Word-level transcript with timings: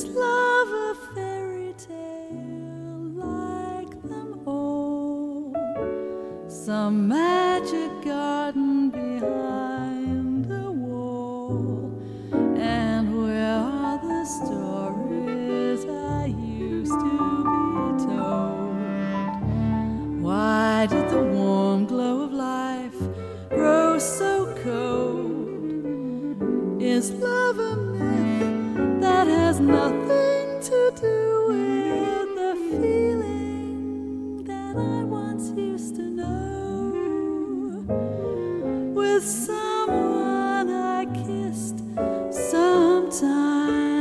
Is 0.00 0.06
love 0.06 0.68
a 0.68 0.94
fairy 1.14 1.74
tale 1.76 3.10
like 3.20 4.02
them 4.08 4.40
all? 4.46 5.52
Some 6.48 7.06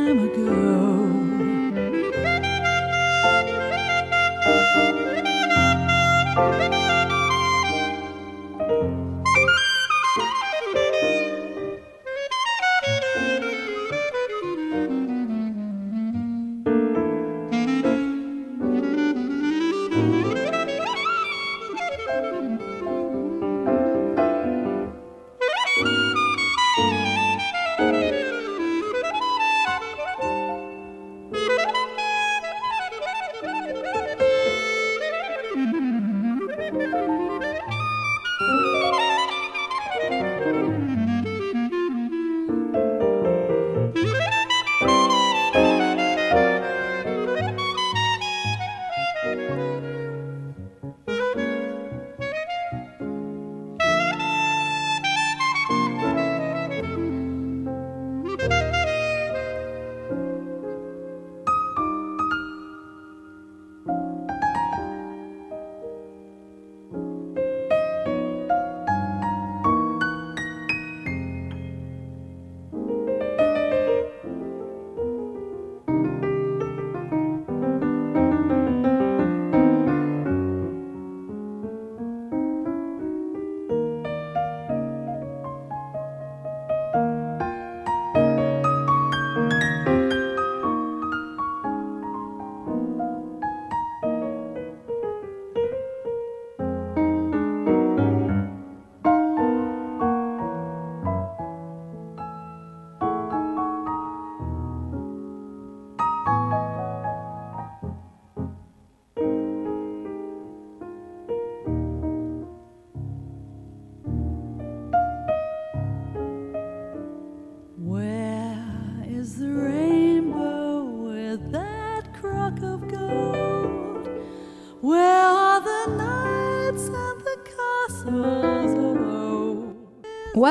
time 0.09 0.23
ago. 0.23 1.08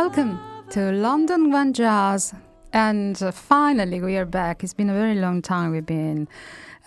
Welcome 0.00 0.38
to 0.70 0.92
London 0.92 1.50
One 1.50 1.72
Jazz. 1.72 2.32
And 2.72 3.20
uh, 3.20 3.32
finally, 3.32 4.00
we 4.00 4.16
are 4.16 4.26
back. 4.26 4.62
It's 4.62 4.72
been 4.72 4.90
a 4.90 4.94
very 4.94 5.16
long 5.16 5.42
time 5.42 5.72
we've 5.72 5.84
been 5.84 6.28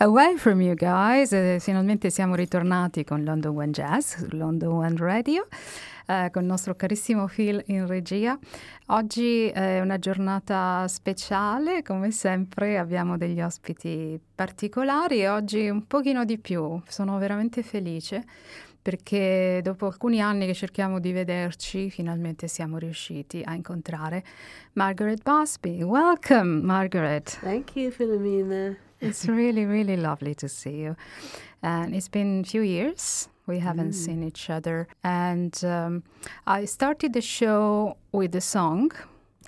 away 0.00 0.38
from 0.38 0.62
you 0.62 0.74
guys. 0.74 1.30
Eh, 1.32 1.58
finalmente 1.60 2.08
siamo 2.08 2.34
ritornati 2.36 3.04
con 3.04 3.22
London 3.22 3.54
One 3.54 3.70
Jazz, 3.70 4.16
London 4.30 4.70
One 4.70 4.96
Radio, 4.96 5.46
eh, 6.06 6.30
con 6.32 6.40
il 6.44 6.48
nostro 6.48 6.74
carissimo 6.74 7.26
Phil 7.26 7.62
in 7.66 7.86
regia. 7.86 8.38
Oggi 8.86 9.46
è 9.48 9.80
una 9.80 9.98
giornata 9.98 10.88
speciale, 10.88 11.82
come 11.82 12.12
sempre 12.12 12.78
abbiamo 12.78 13.18
degli 13.18 13.42
ospiti 13.42 14.18
particolari 14.34 15.20
e 15.20 15.28
oggi 15.28 15.68
un 15.68 15.86
pochino 15.86 16.24
di 16.24 16.38
più. 16.38 16.80
Sono 16.88 17.18
veramente 17.18 17.62
felice 17.62 18.24
perché 18.82 19.60
dopo 19.62 19.86
alcuni 19.86 20.20
anni 20.20 20.46
che 20.46 20.54
cerchiamo 20.54 20.98
di 20.98 21.12
vederci, 21.12 21.88
finalmente 21.88 22.48
siamo 22.48 22.78
riusciti 22.78 23.40
a 23.44 23.54
incontrare 23.54 24.24
Margaret 24.72 25.22
Busby. 25.22 25.82
Welcome, 25.82 26.60
Margaret. 26.62 27.38
Thank 27.40 27.76
you, 27.76 27.90
Philomena. 27.90 28.76
It's 28.98 29.26
really, 29.26 29.64
really 29.64 29.96
lovely 29.96 30.34
to 30.34 30.48
see 30.48 30.80
you. 30.82 30.94
And 31.60 31.94
it's 31.94 32.08
been 32.08 32.40
a 32.44 32.46
few 32.48 32.62
years. 32.62 33.28
We 33.46 33.58
haven't 33.58 33.92
seen 33.94 34.22
each 34.22 34.48
other. 34.50 34.86
And 35.02 35.52
um, 35.64 36.02
I 36.46 36.64
started 36.64 37.12
the 37.12 37.20
show 37.20 37.96
with 38.12 38.34
a 38.36 38.40
song. 38.40 38.92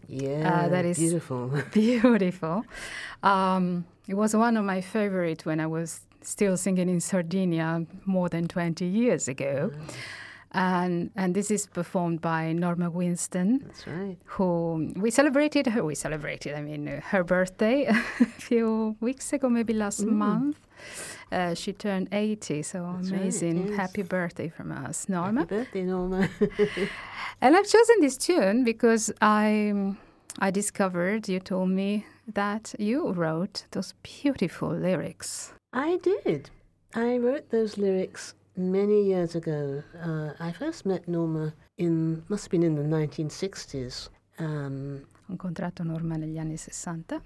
Yeah, 0.08 0.68
that 0.68 0.84
is- 0.84 0.98
beautiful. 0.98 1.50
Beautiful. 1.72 2.64
Um, 3.22 3.84
it 4.06 4.14
was 4.14 4.34
one 4.34 4.56
of 4.56 4.64
my 4.64 4.80
favorite 4.80 5.46
when 5.46 5.60
I 5.60 5.66
was 5.66 6.00
still 6.24 6.56
singing 6.56 6.88
in 6.88 7.00
Sardinia 7.00 7.86
more 8.04 8.28
than 8.28 8.48
20 8.48 8.84
years 8.84 9.28
ago. 9.28 9.70
And, 10.56 11.10
and 11.16 11.34
this 11.34 11.50
is 11.50 11.66
performed 11.66 12.20
by 12.20 12.52
Norma 12.52 12.88
Winstone, 12.88 13.60
That's 13.64 13.86
right. 13.88 14.16
who 14.24 14.92
we 14.94 15.10
celebrated 15.10 15.66
her, 15.66 15.84
we 15.84 15.96
celebrated, 15.96 16.54
I 16.54 16.62
mean, 16.62 16.86
uh, 16.86 17.00
her 17.00 17.24
birthday 17.24 17.86
a 18.20 18.24
few 18.38 18.94
weeks 19.00 19.32
ago, 19.32 19.48
maybe 19.48 19.72
last 19.72 20.04
month. 20.06 20.60
Uh, 21.32 21.54
she 21.54 21.72
turned 21.72 22.08
80, 22.12 22.62
so 22.62 22.78
Mm. 22.78 22.96
That's 22.98 23.10
right, 23.10 23.20
amazing. 23.22 23.66
yes. 23.66 23.76
Happy 23.76 24.02
birthday 24.02 24.48
from 24.48 24.70
us, 24.70 25.08
Norma. 25.08 25.40
Happy 25.40 25.56
birthday, 25.56 25.82
Norma. 25.82 26.28
And 27.40 27.56
I've 27.56 27.66
chosen 27.68 27.96
this 28.00 28.16
tune 28.16 28.62
because 28.62 29.10
I, 29.20 29.74
I 30.38 30.50
discovered, 30.50 31.28
you 31.28 31.40
told 31.40 31.70
me 31.70 32.06
that 32.32 32.74
you 32.78 33.12
wrote 33.12 33.66
those 33.70 33.94
beautiful 34.02 34.70
lyrics. 34.70 35.52
I 35.72 35.98
did. 36.02 36.50
I 36.94 37.18
wrote 37.18 37.50
those 37.50 37.78
lyrics 37.78 38.34
many 38.56 39.04
years 39.04 39.34
ago. 39.34 39.82
Uh, 40.02 40.32
I 40.40 40.52
first 40.52 40.86
met 40.86 41.06
Norma 41.08 41.54
in, 41.78 42.24
must 42.28 42.44
have 42.44 42.50
been 42.50 42.62
in 42.62 42.74
the 42.74 42.82
1960s. 42.82 44.08
Um, 44.38 45.06
Ho 45.26 45.32
incontrato 45.32 45.84
Norma 45.84 46.16
negli 46.16 46.38
anni 46.38 46.56
60. 46.56 47.20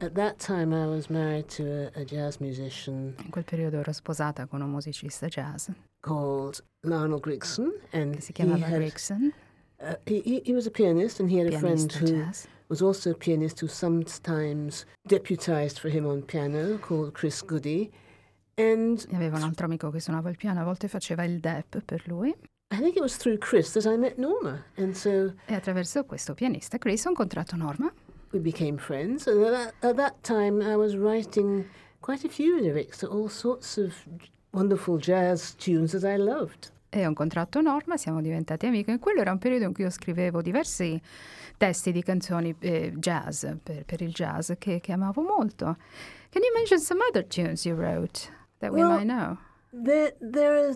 at 0.00 0.14
that 0.14 0.38
time, 0.38 0.72
I 0.72 0.86
was 0.86 1.08
married 1.08 1.48
to 1.50 1.90
a, 1.96 2.00
a 2.02 2.04
jazz 2.04 2.38
musician 2.38 3.14
In 3.24 3.30
quel 3.30 3.44
periodo 3.44 3.78
ero 3.78 3.92
sposata 3.92 4.46
con 4.46 4.60
un 4.62 4.70
musicista 4.70 5.26
jazz 5.28 5.68
called 6.00 6.60
Lionel 6.82 7.20
Grigson, 7.20 7.72
and 7.92 8.14
che 8.14 8.20
si 8.20 8.32
chiamava 8.32 8.66
had, 8.66 8.76
Gregson, 8.76 9.32
uh, 9.80 9.94
he, 10.06 10.20
he, 10.20 10.40
he 10.44 10.52
was 10.52 10.66
a 10.66 10.70
pianist, 10.70 11.20
and 11.20 11.30
he 11.30 11.38
had 11.38 11.52
a 11.52 11.58
friend 11.58 11.90
who 11.92 12.06
jazz. 12.06 12.46
was 12.68 12.80
also 12.82 13.10
a 13.10 13.14
pianist 13.14 13.60
who 13.60 13.68
sometimes 13.68 14.84
deputized 15.08 15.78
for 15.78 15.88
him 15.88 16.06
on 16.06 16.22
piano 16.22 16.78
called 16.78 17.12
Chris 17.14 17.42
Goody. 17.42 17.90
And 18.58 19.04
aveva 19.12 19.36
un 19.36 19.42
altro 19.42 19.66
amico 19.66 19.90
che 19.90 20.00
suonava 20.00 20.30
il 20.30 20.36
piano, 20.36 20.60
a 20.60 20.64
volte 20.64 20.88
faceva 20.88 21.24
il 21.24 21.40
dep 21.40 21.82
per 21.84 22.02
lui. 22.06 22.34
I 22.72 22.78
think 22.78 22.96
it 22.96 23.02
was 23.02 23.16
through 23.16 23.38
Chris 23.38 23.72
that 23.72 23.84
I 23.86 23.96
met 23.96 24.16
Norma. 24.18 24.64
And 24.76 24.94
so 24.94 25.34
E 25.46 25.54
attraverso 25.54 26.04
questo 26.04 26.34
pianista 26.34 26.78
Chris 26.78 27.04
ho 27.04 27.10
incontrato 27.10 27.54
Norma. 27.56 27.92
we 28.32 28.40
became 28.40 28.76
friends. 28.78 29.26
And 29.28 29.44
at 29.44 29.52
that, 29.52 29.74
at 29.82 29.96
that 29.96 30.22
time, 30.22 30.60
I 30.60 30.74
was 30.74 30.96
writing 30.96 31.64
quite 32.00 32.24
a 32.24 32.28
few 32.28 32.60
lyrics 32.60 32.98
to 32.98 33.06
all 33.08 33.28
sorts 33.28 33.78
of 33.78 33.94
wonderful 34.52 34.98
jazz 34.98 35.54
tunes 35.54 35.92
that 35.92 36.04
I 36.04 36.16
loved. 36.16 36.70
E 36.88 37.04
ho 37.04 37.08
incontrato 37.08 37.60
Norma, 37.60 37.96
siamo 37.96 38.20
diventati 38.20 38.66
amiche. 38.66 38.92
E 38.94 38.98
quello 38.98 39.20
era 39.20 39.32
un 39.32 39.38
periodo 39.38 39.64
in 39.64 39.72
cui 39.72 39.84
io 39.84 39.90
scrivevo 39.90 40.40
diversi 40.42 41.00
testi 41.56 41.92
di 41.92 42.02
canzoni 42.02 42.54
eh, 42.60 42.92
jazz, 42.96 43.44
per, 43.62 43.84
per 43.84 44.02
il 44.02 44.12
jazz, 44.12 44.52
che, 44.58 44.80
che 44.80 44.92
amavo 44.92 45.22
molto. 45.22 45.76
Can 46.30 46.42
you 46.42 46.52
mention 46.54 46.78
some 46.78 47.00
other 47.08 47.26
tunes 47.26 47.64
you 47.64 47.74
wrote 47.76 48.30
that 48.58 48.72
we 48.72 48.80
Well, 48.80 48.96
might 48.96 49.06
know? 49.06 49.38
There, 49.72 50.14
there 50.20 50.56
are 50.56 50.74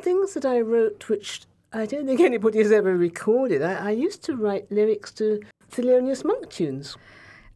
things 0.00 0.34
that 0.34 0.44
I 0.44 0.60
wrote 0.60 1.08
which 1.08 1.46
I 1.72 1.86
don't 1.86 2.06
think 2.06 2.20
anybody 2.20 2.58
has 2.58 2.70
ever 2.70 2.96
recorded. 2.96 3.62
I, 3.62 3.88
I 3.88 3.90
used 3.90 4.22
to 4.24 4.36
write 4.36 4.70
lyrics 4.70 5.12
to 5.14 5.40
Thelonious 5.70 6.24
Monk 6.24 6.48
tunes. 6.48 6.96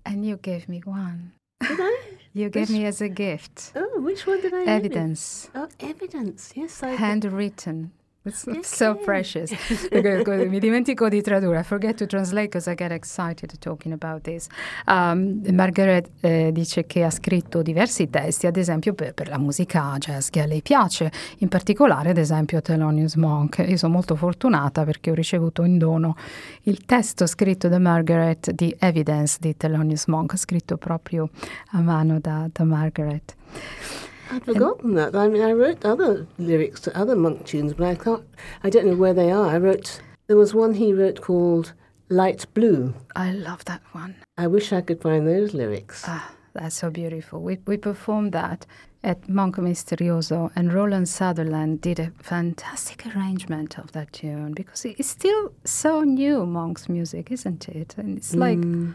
And 0.05 0.25
you 0.25 0.37
gave 0.37 0.69
me 0.69 0.81
one. 0.85 1.33
Did 1.61 1.79
I? 1.81 2.01
You 2.33 2.49
gave 2.49 2.71
me 2.71 2.85
as 2.87 3.01
a 3.01 3.09
gift. 3.09 3.73
Oh, 3.75 4.01
which 4.01 4.27
one 4.27 4.41
did 4.41 4.55
I? 4.55 4.65
Evidence. 4.65 5.51
Oh, 5.55 5.69
evidence. 5.81 6.53
Yes, 6.55 6.83
I. 6.83 6.91
handwritten. 6.91 7.93
It's 8.23 8.43
so 8.69 8.97
yes. 8.97 9.05
precious. 9.05 9.51
Mi 10.47 10.59
dimentico 10.59 11.09
di 11.09 11.23
tradurre. 11.23 11.61
I 11.61 11.63
forget 11.63 11.97
to 11.97 12.07
translate 12.07 12.49
because 12.49 12.71
I 12.71 12.75
get 12.75 12.91
excited 12.93 13.51
talking 13.61 13.95
about 13.95 14.21
this. 14.25 14.47
Um, 14.87 15.41
Margaret 15.53 16.11
eh, 16.21 16.51
dice 16.53 16.85
che 16.85 17.03
ha 17.03 17.09
scritto 17.09 17.63
diversi 17.63 18.11
testi, 18.11 18.47
ad 18.47 18.59
esempio 18.59 18.93
per, 18.93 19.15
per 19.15 19.29
la 19.29 19.39
musica 19.39 19.97
jazz 19.97 20.29
che 20.29 20.43
a 20.43 20.47
lei 20.47 20.61
piace, 20.61 21.11
in 21.39 21.49
particolare 21.49 22.11
ad 22.11 22.19
esempio 22.19 22.61
Thelonious 22.61 23.15
Monk. 23.15 23.65
Io 23.67 23.79
sono 23.79 23.95
molto 23.95 24.17
fortunata 24.17 24.85
perché 24.85 25.11
ho 25.11 25.15
ricevuto 25.15 25.65
in 25.65 25.79
dono 25.79 26.15
il 26.65 26.85
testo 26.85 27.27
scritto 27.27 27.69
da 27.69 27.79
Margaret 27.79 28.51
di 28.51 28.77
Evidence 28.81 29.39
di 29.41 29.57
Thelonious 29.57 30.09
Monk, 30.09 30.37
scritto 30.37 30.77
proprio 30.77 31.31
a 31.71 31.81
mano 31.81 32.21
da, 32.21 32.47
da 32.53 32.65
Margaret. 32.65 33.35
I'd 34.31 34.45
forgotten 34.45 34.95
that. 34.95 35.15
I 35.15 35.29
mean, 35.29 35.43
I 35.43 35.53
wrote 35.53 35.85
other 35.85 36.27
lyrics 36.39 36.81
to 36.83 36.97
other 36.97 37.17
monk 37.17 37.45
tunes, 37.47 37.75
but 37.75 37.87
I 37.87 37.95
can't. 37.95 38.25
I 38.63 38.71
don't 38.71 38.87
know 38.87 38.97
where 38.97 39.15
they 39.15 39.31
are. 39.31 39.47
I 39.47 39.59
wrote. 39.59 40.01
There 40.27 40.37
was 40.37 40.55
one 40.55 40.75
he 40.75 40.93
wrote 40.93 41.21
called 41.21 41.73
"Light 42.09 42.47
Blue." 42.55 42.95
I 43.17 43.33
love 43.33 43.65
that 43.67 43.83
one. 43.93 44.15
I 44.39 44.47
wish 44.47 44.73
I 44.73 44.81
could 44.81 45.01
find 45.03 45.27
those 45.27 45.53
lyrics. 45.55 46.05
Ah, 46.07 46.33
that's 46.55 46.77
so 46.77 46.91
beautiful. 46.91 47.41
We, 47.43 47.59
we 47.67 47.77
performed 47.77 48.33
that 48.33 48.67
at 49.03 49.23
Monco 49.29 49.61
Misterioso, 49.61 50.51
and 50.55 50.73
Rowland 50.73 51.09
Sutherland 51.09 51.81
did 51.81 51.99
a 51.99 52.13
fantastic 52.23 53.07
arrangement 53.07 53.79
of 53.79 53.93
that 53.93 54.13
tune 54.13 54.53
because 54.53 54.85
it's 54.85 55.09
still 55.09 55.53
so 55.65 56.03
new, 56.03 56.45
Monk's 56.47 56.89
music, 56.89 57.31
isn't 57.33 57.69
it? 57.69 57.95
And 57.99 58.19
it's 58.19 58.35
like, 58.35 58.59
Mm. 58.59 58.95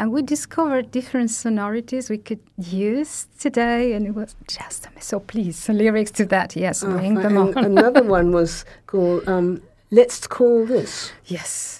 And 0.00 0.10
we 0.12 0.22
discovered 0.22 0.90
different 0.90 1.30
sonorities 1.30 2.08
we 2.10 2.18
could 2.18 2.40
use 2.56 3.28
today, 3.38 3.92
and 3.94 4.06
it 4.06 4.14
was 4.14 4.34
just. 4.48 4.88
So 4.98 5.20
please, 5.20 5.68
lyrics 5.68 6.10
to 6.12 6.24
that, 6.26 6.56
yes, 6.56 6.82
Oh, 6.82 6.90
bring 6.96 7.14
them 7.14 7.36
on. 7.36 7.56
another 7.58 8.02
one 8.18 8.32
was 8.32 8.64
called 8.86 9.28
um, 9.28 9.60
"Let's 9.90 10.26
Call 10.26 10.66
This." 10.66 11.12
yes. 11.26 11.76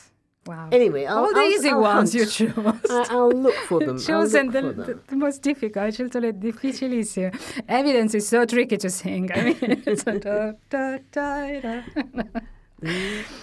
Wow. 0.47 0.69
Anyway, 0.73 1.05
I'll, 1.07 1.19
All 1.19 1.33
the 1.35 1.41
I'll- 1.41 1.53
easy 1.53 1.69
I'll 1.71 1.81
ones 1.83 2.13
hunt. 2.13 2.15
you 2.15 2.27
chose. 2.27 2.91
I, 2.91 3.07
I'll 3.11 3.31
look 3.31 3.55
for 3.69 3.79
them. 3.81 3.99
Chosen 4.13 4.51
the, 4.51 4.63
the, 4.63 4.73
them. 4.73 5.01
the 5.09 5.17
most 5.17 5.43
difficult. 5.43 5.85
Hai 5.85 5.91
scelto 5.91 6.19
le 6.21 6.33
difficilissime. 6.33 7.33
Evidence 7.69 8.15
is 8.17 8.27
so 8.29 8.45
tricky 8.47 8.77
to 8.79 8.89
sing. 8.91 9.31
I 9.33 9.43
mean, 9.45 9.57
it's 9.87 10.07
a 10.07 10.19
da, 10.19 10.53
da, 10.71 10.99
da, 11.13 11.61
da. 11.61 11.81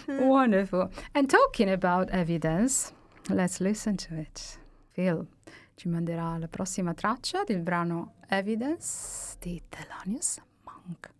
Wonderful. 0.07 0.91
And 1.13 1.29
talking 1.29 1.69
about 1.69 2.09
evidence, 2.09 2.91
let's 3.29 3.61
listen 3.61 3.95
to 3.97 4.15
it. 4.15 4.57
Phil 4.97 5.27
ci 5.75 5.89
manderà 5.89 6.39
la 6.39 6.47
prossima 6.47 6.95
traccia 6.95 7.43
del 7.43 7.61
brano 7.61 8.15
Evidence 8.29 9.35
di 9.39 9.61
Thelonious 9.69 10.41
Monk. 10.63 11.11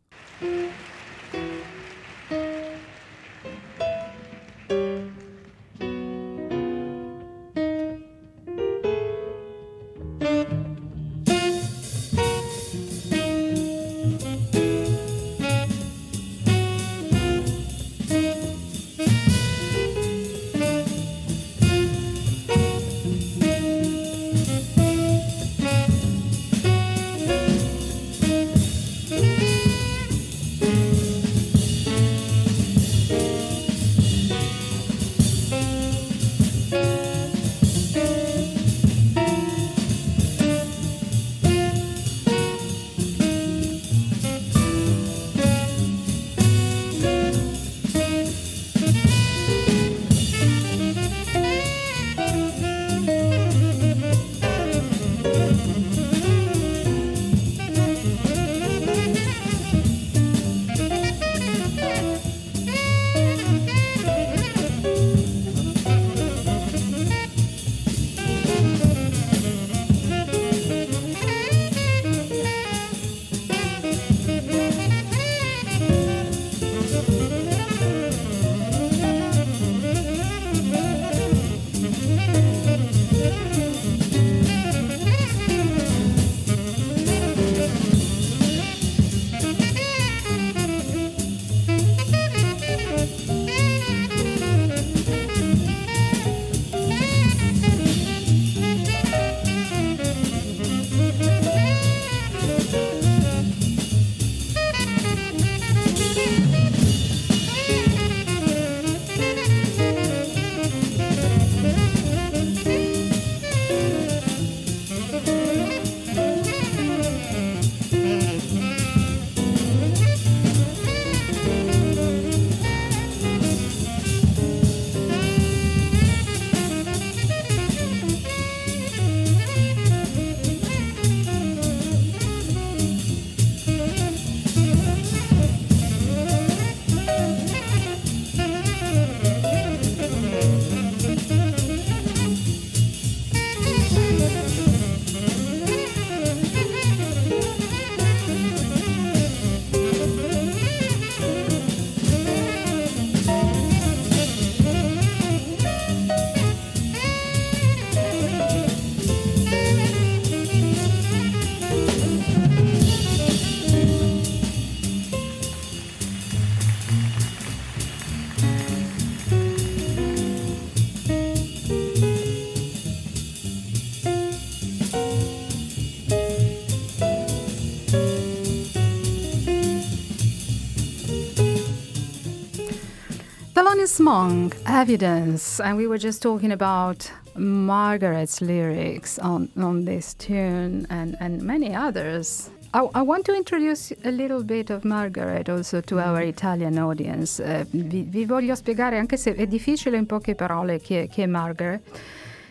Monk, 183.99 184.56
Evidence, 184.66 185.59
and 185.59 185.77
we 185.77 185.87
were 185.87 185.97
just 185.97 186.21
talking 186.21 186.51
about 186.51 187.11
Margaret's 187.35 188.42
lyrics 188.42 189.19
on, 189.19 189.49
on 189.57 189.85
this 189.85 190.13
tune 190.13 190.85
and, 190.89 191.16
and 191.19 191.42
many 191.42 191.75
others. 191.75 192.49
I, 192.73 192.87
I 192.94 193.01
want 193.01 193.25
to 193.25 193.35
introduce 193.35 193.92
a 194.04 194.11
little 194.11 194.44
bit 194.44 194.69
of 194.69 194.83
Margaret 194.83 195.49
also 195.49 195.81
to 195.81 195.99
our 195.99 196.21
Italian 196.21 196.77
audience. 196.77 197.39
Eh, 197.39 197.66
vi, 197.71 198.04
vi 198.04 198.25
voglio 198.25 198.56
spiegare, 198.56 198.97
anche 198.97 199.18
se 199.18 199.35
è 199.35 199.47
difficile 199.47 199.97
in 199.97 200.06
poche 200.06 200.35
parole, 200.35 200.80
chi 200.80 200.95
è, 200.95 201.07
chi 201.07 201.21
è 201.21 201.25
Margaret. 201.25 201.81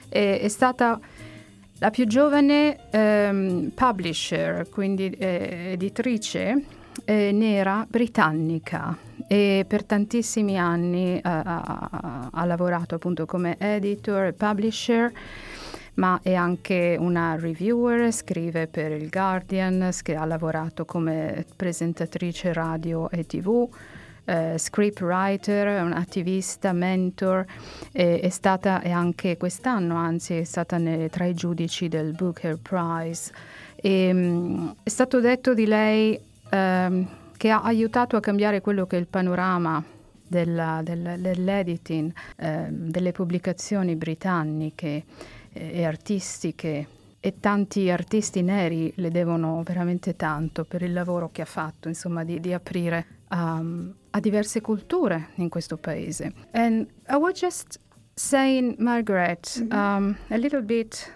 È, 0.08 0.40
è 0.40 0.48
stata 0.48 0.98
la 1.78 1.90
più 1.90 2.06
giovane 2.06 2.78
ehm, 2.90 3.70
publisher, 3.74 4.68
quindi 4.70 5.10
eh, 5.10 5.72
editrice 5.72 6.64
eh, 7.04 7.30
nera 7.32 7.86
britannica 7.88 8.96
e 9.28 9.64
per 9.66 9.84
tantissimi 9.84 10.58
anni 10.58 11.16
eh, 11.16 11.20
ha, 11.24 12.44
lavorato 12.44 12.94
appunto 12.94 13.26
come 13.26 13.56
editor 13.58 14.26
e 14.26 14.32
publisher 14.32 15.12
ma 15.94 16.20
è 16.22 16.34
anche 16.34 16.96
una 16.98 17.36
reviewer, 17.36 18.12
scrive 18.12 18.66
per 18.66 18.92
il 18.92 19.08
Guardian, 19.08 19.80
ha 19.82 20.24
lavorato 20.26 20.84
come 20.84 21.46
presentatrice 21.56 22.52
radio 22.52 23.08
e 23.10 23.24
tv, 23.24 23.66
eh, 24.26 24.58
scriptwriter, 24.58 25.82
un 25.82 25.92
attivista, 25.92 26.72
mentor, 26.72 27.46
eh, 27.92 28.20
è 28.20 28.28
stata 28.28 28.82
e 28.82 28.90
anche 28.90 29.36
quest'anno, 29.36 29.96
anzi, 29.96 30.34
è 30.34 30.44
stata 30.44 30.76
ne, 30.76 31.08
tra 31.08 31.24
i 31.24 31.34
giudici 31.34 31.88
del 31.88 32.12
Booker 32.12 32.58
Prize. 32.60 33.32
E, 33.76 34.12
mh, 34.12 34.18
mm, 34.18 34.68
è 34.82 34.88
stato 34.88 35.20
detto 35.20 35.54
di 35.54 35.66
lei 35.66 36.20
ehm, 36.50 37.08
che 37.36 37.50
ha 37.50 37.62
aiutato 37.62 38.16
a 38.16 38.20
cambiare 38.20 38.60
quello 38.60 38.86
che 38.86 38.96
è 38.96 39.00
il 39.00 39.06
panorama 39.06 39.82
della, 40.26 40.80
del, 40.82 41.16
dell'editing, 41.18 42.12
eh, 42.36 42.66
delle 42.70 43.12
pubblicazioni 43.12 43.94
britanniche 43.96 45.04
eh, 45.52 45.78
e 45.78 45.84
artistiche 45.84 46.88
e 47.20 47.40
tanti 47.40 47.90
artisti 47.90 48.42
neri 48.42 48.92
le 48.96 49.10
devono 49.10 49.62
veramente 49.64 50.14
tanto 50.14 50.64
per 50.64 50.82
il 50.82 50.92
lavoro 50.92 51.30
che 51.32 51.42
ha 51.42 51.46
fatto, 51.46 51.88
insomma, 51.88 52.22
di, 52.22 52.38
di 52.38 52.52
aprire 52.52 53.06
um, 53.30 53.92
a 54.10 54.20
diverse 54.20 54.60
culture 54.60 55.30
in 55.36 55.48
questo 55.48 55.76
paese. 55.76 56.32
And 56.52 56.86
I 57.08 57.16
was 57.16 57.40
just 57.40 57.80
saying, 58.14 58.76
Margaret, 58.78 59.58
mm-hmm. 59.58 59.72
um, 59.72 60.16
a 60.28 60.36
little 60.36 60.62
bit 60.62 61.12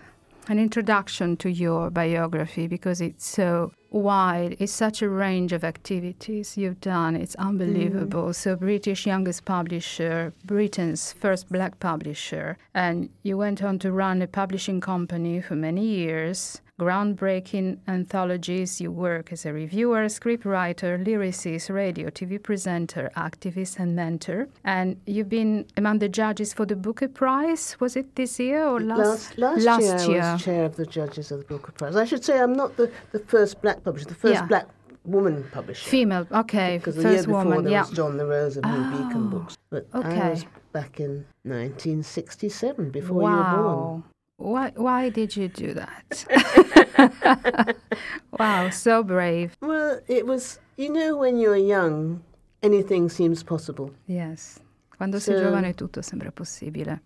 an 0.48 0.58
introduction 0.58 1.36
to 1.38 1.50
your 1.50 1.90
biography 1.90 2.66
because 2.66 3.00
it's 3.00 3.26
so 3.26 3.72
wide. 3.90 4.56
It's 4.58 4.72
such 4.72 5.02
a 5.02 5.08
range 5.08 5.52
of 5.52 5.64
activities 5.64 6.56
you've 6.56 6.80
done. 6.80 7.16
It's 7.16 7.34
unbelievable. 7.36 8.28
Mm. 8.28 8.34
So, 8.34 8.56
British 8.56 9.06
youngest 9.06 9.44
publisher, 9.44 10.32
Britain's 10.44 11.12
first 11.12 11.48
black 11.50 11.78
publisher, 11.80 12.56
and 12.74 13.10
you 13.22 13.36
went 13.36 13.62
on 13.62 13.78
to 13.80 13.92
run 13.92 14.22
a 14.22 14.26
publishing 14.26 14.80
company 14.80 15.40
for 15.40 15.56
many 15.56 15.84
years 15.84 16.60
groundbreaking 16.80 17.78
anthologies. 17.86 18.80
You 18.80 18.90
work 18.90 19.32
as 19.32 19.44
a 19.44 19.52
reviewer, 19.52 20.02
scriptwriter, 20.06 20.90
lyricist, 21.06 21.68
radio, 21.68 22.08
TV 22.08 22.42
presenter, 22.42 23.10
activist, 23.16 23.78
and 23.78 23.94
mentor. 23.94 24.48
And 24.64 24.88
you've 25.06 25.28
been 25.28 25.66
among 25.76 25.98
the 25.98 26.08
judges 26.08 26.54
for 26.54 26.64
the 26.64 26.76
Booker 26.76 27.08
Prize. 27.08 27.76
Was 27.80 27.96
it 27.96 28.16
this 28.16 28.40
year 28.40 28.64
or 28.64 28.80
last? 28.80 28.98
Last, 28.98 29.38
last, 29.38 29.64
last 29.64 30.08
year, 30.08 30.16
year, 30.16 30.22
I 30.22 30.32
was 30.32 30.42
chair 30.42 30.64
of 30.64 30.76
the 30.76 30.86
judges 30.86 31.30
of 31.30 31.40
the 31.40 31.44
Booker 31.44 31.72
Prize. 31.72 31.96
I 31.96 32.06
should 32.06 32.24
say 32.24 32.40
I'm 32.40 32.54
not 32.54 32.76
the, 32.78 32.90
the 33.12 33.20
first 33.20 33.60
black 33.60 33.84
publisher, 33.84 34.06
the 34.06 34.14
first 34.14 34.40
yeah. 34.40 34.46
black 34.46 34.66
woman 35.04 35.44
publisher. 35.52 35.88
Female, 35.88 36.26
okay. 36.32 36.78
Because 36.78 36.96
the 36.96 37.02
First 37.02 37.14
year 37.14 37.22
before 37.24 37.44
woman, 37.44 37.64
there 37.64 37.72
yeah. 37.72 37.80
was 37.82 37.90
John 37.90 38.16
La 38.16 38.24
Rose 38.24 38.56
of 38.56 38.64
New 38.64 38.70
Oh, 38.72 38.90
Beacon 38.90 39.28
Books. 39.28 39.58
But 39.68 39.86
I 39.92 39.98
okay. 39.98 40.30
was 40.30 40.44
back 40.72 41.00
in 41.00 41.26
1967, 41.42 42.90
before 42.90 43.22
wow. 43.22 43.30
you 43.30 43.36
were 43.36 43.62
born. 43.62 44.04
Why, 44.40 44.72
why 44.74 45.10
did 45.10 45.36
you 45.36 45.48
do 45.48 45.74
that? 45.74 46.24
wow, 48.38 48.70
so 48.70 49.02
brave. 49.04 49.54
Well, 49.60 50.00
it 50.08 50.24
was, 50.26 50.58
you 50.76 50.88
know, 50.90 51.16
when 51.18 51.38
you're 51.38 51.56
young, 51.58 52.22
anything 52.62 53.10
seems 53.10 53.42
possible. 53.42 53.92
Yes. 54.06 54.58
Quando 54.96 55.18
sei 55.18 55.34
So- 55.36 55.42
giovane 55.42 55.74
tutto 55.74 56.00
sembra 56.00 56.30
possibile. 56.32 57.00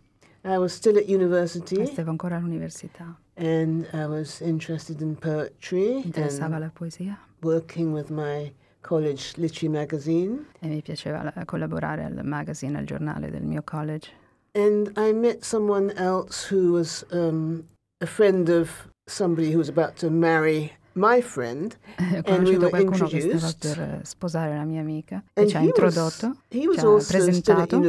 I 0.44 0.58
was 0.58 0.72
still 0.74 0.96
at 0.98 1.08
university 1.08 1.84
stavo 1.86 2.10
ancora 2.10 2.36
all'università. 2.36 3.16
and 3.36 3.86
I 3.94 4.04
was 4.06 4.40
interested 4.42 5.00
in 5.00 5.16
poetry 5.16 6.02
interessava 6.04 6.58
la 6.58 6.68
poesia 6.68 7.18
working 7.40 7.92
with 7.94 8.10
my 8.10 8.52
college 8.82 9.32
literary 9.38 9.68
magazine. 9.74 10.44
e 10.60 10.68
mi 10.68 10.82
piaceva 10.82 11.22
la- 11.34 11.44
collaborare 11.46 12.04
al 12.04 12.20
magazine, 12.24 12.76
al 12.76 12.84
giornale 12.84 13.30
del 13.30 13.42
mio 13.42 13.62
college. 13.64 14.10
And 14.56 14.92
I 14.96 15.12
met 15.12 15.44
someone 15.44 15.90
else 15.96 16.44
who 16.48 16.72
was 16.72 17.04
um, 17.10 17.64
a 18.00 18.06
friend 18.06 18.48
of 18.48 18.88
somebody 19.06 19.50
who 19.50 19.58
was 19.58 19.68
about 19.68 19.96
to 19.96 20.10
marry 20.10 20.72
my 20.94 21.20
friend. 21.20 21.76
Ho 21.98 22.14
we 22.14 22.22
conosciuto 22.22 22.68
qualcuno 22.68 23.06
che 23.06 23.20
stava 23.20 23.52
per 23.58 23.80
eh, 23.80 24.00
sposare 24.04 24.56
la 24.56 24.64
mia 24.64 24.80
amica 24.80 25.22
e 25.32 25.46
ci 25.46 25.56
ha 25.56 25.60
introdotto. 25.60 26.36
was 26.52 27.06
ci 27.06 27.14
ha 27.14 27.18
presentato. 27.18 27.80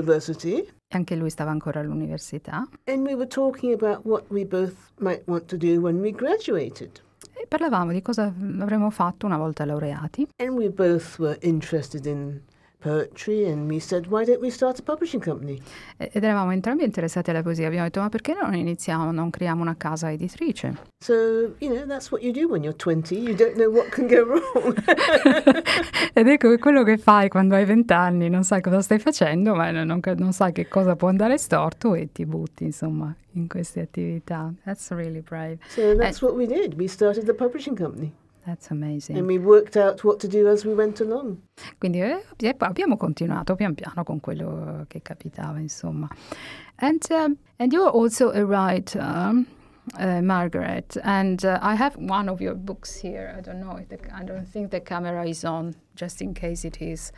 Anche 0.89 1.15
lui 1.15 1.29
stava 1.29 1.51
ancora 1.51 1.79
all'università 1.79 2.67
And 2.85 3.05
we 3.05 3.15
were 3.15 3.27
talking 3.27 3.73
about 3.73 4.05
what 4.05 4.25
we 4.29 4.45
both 4.45 4.73
might 4.99 5.23
want 5.25 5.45
to 5.47 5.57
do 5.57 5.79
when 5.79 5.99
we 5.99 6.11
graduated. 6.11 7.01
e 7.37 7.47
parlavamo 7.47 7.91
di 7.91 8.01
cosa 8.01 8.33
avremmo 8.59 8.89
fatto 8.89 9.25
una 9.25 9.37
volta 9.37 9.65
laureati. 9.65 10.27
And 10.37 10.51
we 10.55 10.69
both 10.69 11.19
were 11.19 11.37
interested 11.41 12.05
in 12.05 12.41
poetry, 12.85 13.49
and 13.49 13.67
we 13.67 13.79
said, 13.79 14.05
why 14.11 14.23
don't 14.23 14.39
we 14.39 14.51
start 14.51 14.77
a 14.77 14.83
publishing 14.83 15.19
company? 15.19 15.59
Ed 15.97 16.23
eravamo 16.23 16.51
entrambi 16.51 16.83
interessati 16.83 17.31
alla 17.31 17.41
poesia. 17.41 17.65
Abbiamo 17.65 17.85
detto, 17.85 17.99
ma 17.99 18.09
perché 18.09 18.35
non 18.39 18.53
iniziamo, 18.53 19.11
non 19.11 19.31
creiamo 19.31 19.61
una 19.61 19.75
casa 19.75 20.11
editrice? 20.11 20.77
So, 20.99 21.55
you 21.59 21.73
know, 21.73 21.85
that's 21.87 22.11
what 22.11 22.21
you 22.21 22.31
do 22.31 22.47
when 22.47 22.63
you're 22.63 22.77
20. 22.77 23.15
You 23.15 23.35
don't 23.35 23.55
know 23.55 23.71
what 23.71 23.89
can 23.89 24.07
go 24.07 24.23
wrong. 24.23 24.75
Ed 26.13 26.27
ecco 26.27 26.55
quello 26.59 26.83
che 26.83 26.97
fai 26.97 27.27
quando 27.27 27.55
hai 27.55 27.65
vent'anni, 27.65 28.29
non 28.29 28.43
sai 28.43 28.61
cosa 28.61 28.81
stai 28.81 28.99
facendo, 28.99 29.55
ma 29.55 29.71
non, 29.71 29.99
non 30.17 30.31
sai 30.31 30.51
che 30.51 30.67
cosa 30.67 30.95
può 30.95 31.09
andare 31.09 31.37
storto 31.39 31.95
e 31.95 32.11
ti 32.11 32.25
butti, 32.25 32.65
insomma, 32.65 33.13
in 33.33 33.47
queste 33.47 33.81
attività. 33.81 34.53
That's 34.63 34.91
really 34.91 35.21
brave. 35.21 35.57
so 35.69 35.95
that's 35.95 36.21
what 36.21 36.35
we 36.35 36.45
did. 36.45 36.75
We 36.77 36.87
started 36.87 37.25
the 37.25 37.33
publishing 37.33 37.75
company. 37.75 38.13
That's 38.45 38.69
amazing. 38.69 39.17
And 39.17 39.25
we 39.25 39.39
worked 39.39 39.75
out 39.75 40.03
what 40.03 40.19
to 40.19 40.27
do 40.27 40.47
as 40.47 40.65
we 40.65 40.75
went 40.75 41.01
along. 41.01 41.41
Quindi 41.79 42.01
eh, 42.01 42.23
e 42.37 42.55
abbiamo 42.59 42.95
continuato 42.95 43.55
pian 43.55 43.73
piano 43.73 44.03
con 44.03 44.19
quello 44.19 44.85
che 44.87 45.01
capitava, 45.01 45.59
insomma. 45.59 46.07
And, 46.77 47.03
um, 47.09 47.37
and 47.57 47.73
you're 47.73 47.89
also 47.89 48.29
a 48.31 48.45
writer, 48.45 49.45
uh, 49.97 50.21
Margaret, 50.21 50.97
and 51.03 51.43
uh, 51.43 51.57
I 51.61 51.73
have 51.75 51.95
one 51.97 52.29
of 52.29 52.39
your 52.39 52.53
books 52.53 52.95
here. 52.95 53.33
I 53.35 53.41
don't 53.41 53.59
know 53.59 53.77
if 53.77 53.87
the, 53.89 53.97
I 54.13 54.23
don't 54.23 54.45
think 54.45 54.69
the 54.69 54.81
camera 54.81 55.25
is 55.27 55.43
on, 55.43 55.73
just 55.95 56.21
in 56.21 56.33
case 56.35 56.65
it 56.65 56.81
is. 56.81 57.11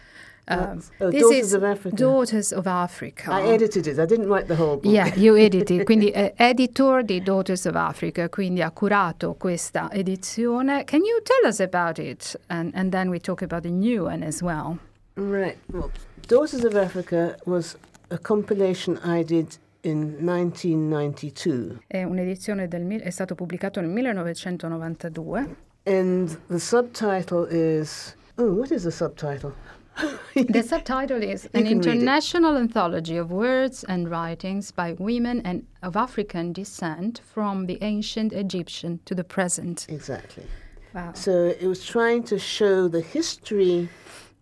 Um, 0.50 0.82
oh, 1.02 1.12
this 1.12 1.22
Daughters 1.22 1.46
is 1.46 1.54
of 1.54 1.64
Africa. 1.64 1.96
Daughters 1.96 2.52
of 2.54 2.68
Africa. 2.68 3.32
I 3.32 3.42
edited 3.50 3.86
it. 3.86 4.00
I 4.00 4.06
didn't 4.06 4.30
write 4.30 4.48
the 4.48 4.56
whole 4.56 4.78
book. 4.78 4.92
Yeah, 4.92 5.14
you 5.16 5.36
edited, 5.46 5.84
quindi 5.84 6.10
è 6.10 6.34
editor 6.38 7.04
di 7.04 7.20
Daughters 7.22 7.66
of 7.66 7.76
Africa, 7.76 8.30
quindi 8.30 8.62
ha 8.62 8.72
curato 8.72 9.36
questa 9.36 9.90
edizione. 9.92 10.86
Can 10.86 11.04
you 11.04 11.22
tell 11.22 11.50
us 11.50 11.60
about 11.60 12.00
it? 12.00 12.40
And, 12.48 12.72
and 12.76 12.92
then 12.92 13.10
we 13.10 13.20
talk 13.20 13.42
about 13.42 13.64
the 13.64 13.72
new 13.72 14.06
one 14.06 14.24
as 14.24 14.42
well. 14.42 14.78
Right. 15.16 15.58
Well, 15.70 15.92
Daughters 16.28 16.64
of 16.64 16.76
Africa 16.76 17.36
was 17.46 17.76
a 18.10 18.18
compilation 18.18 18.98
I 19.04 19.24
did 19.24 19.58
in 19.82 20.16
1992. 20.20 21.80
È 21.88 22.04
un'edizione 22.04 22.70
del 22.70 22.86
è 23.02 23.10
stato 23.10 23.36
pubblicato 23.36 23.82
nel 23.82 23.90
1992. 23.90 25.56
And 25.84 26.40
the 26.48 26.60
subtitle 26.60 27.48
is. 27.50 28.16
Oh, 28.36 28.54
what 28.54 28.72
is 28.72 28.84
the 28.84 28.92
subtitle? 28.92 29.54
The 30.36 30.64
subtitle 30.64 31.24
is 31.24 31.46
An 31.54 31.64
can 31.64 31.64
read 31.64 31.86
it. 31.88 31.94
International 31.96 32.58
Anthology 32.58 33.18
of 33.18 33.32
Words 33.32 33.84
and 33.84 34.10
Writings 34.10 34.72
by 34.72 34.94
Women 34.94 35.42
and 35.46 35.66
of 35.82 35.96
African 35.96 36.54
Descent 36.54 37.22
from 37.34 37.66
the 37.66 37.78
Ancient 37.82 38.34
Egyptian 38.34 39.00
to 39.06 39.16
the 39.16 39.24
Present. 39.24 39.86
exactly. 39.90 40.46
Wow. 40.94 41.14
So 41.14 41.32
it 41.60 41.68
was 41.68 41.86
trying 41.86 42.24
to 42.24 42.40
show 42.40 42.88
the 42.88 43.02
history 43.02 43.90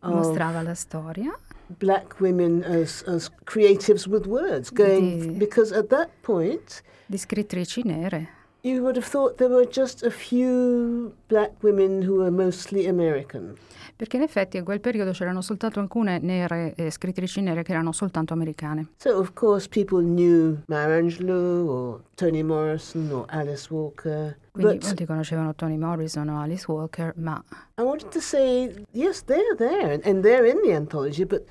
of 0.04 0.14
Mostrava 0.14 0.64
la 0.64 0.74
storia 0.74 1.32
black 1.80 2.20
women 2.20 2.64
as, 2.64 3.02
as 3.04 3.30
creatives 3.46 4.08
with 4.08 4.28
words, 4.28 4.70
going 4.70 5.34
Di- 5.34 5.40
because 5.40 5.72
at 5.72 5.90
that 5.90 6.10
point 6.22 6.82
di 7.10 7.18
scrittrici 7.18 7.84
nere. 7.84 8.30
You 8.66 8.82
would 8.82 8.96
have 8.96 9.06
thought 9.06 9.38
there 9.38 9.50
were 9.50 9.68
just 9.70 10.04
a 10.04 10.10
few 10.10 11.14
black 11.28 11.52
women 11.62 12.02
who 12.02 12.16
were 12.16 12.32
mostly 12.32 12.88
American. 12.88 13.56
Perché 13.96 14.18
in 14.18 14.24
effetti 14.24 14.58
in 14.58 14.66
quel 14.66 14.82
periodo 14.82 15.12
c'erano 15.12 15.42
soltanto 15.42 15.80
alcune 15.80 16.20
nere, 16.20 16.74
eh, 16.76 16.92
scrittrici 16.92 17.40
nere 17.42 17.64
che 17.64 17.72
erano 17.72 17.94
soltanto 17.94 18.34
americane. 18.34 18.88
So 18.98 19.18
of 19.18 19.34
course 19.34 19.70
people 19.70 20.02
knew 20.02 20.58
Maya 20.68 21.00
Angelou 21.00 21.68
or 21.70 22.02
Toni 22.16 22.44
Morrison 22.44 23.10
or 23.12 23.26
Alice 23.30 23.72
Walker. 23.72 24.36
Quindi 24.52 24.74
But 24.74 24.84
molti 24.86 25.06
conoscevano 25.06 25.54
Toni 25.56 25.78
Morrison 25.78 26.28
o 26.28 26.42
Alice 26.42 26.66
Walker, 26.68 27.14
ma 27.16 27.42
I 27.78 27.84
wanted 27.84 28.10
to 28.10 28.20
say, 28.20 28.74
yes, 28.92 29.24
they're 29.24 29.56
there 29.56 29.94
and, 29.94 30.06
and 30.06 30.24
they're 30.24 30.46
in 30.46 30.62
the 30.64 30.74
anthology, 30.74 31.24
but 31.24 31.44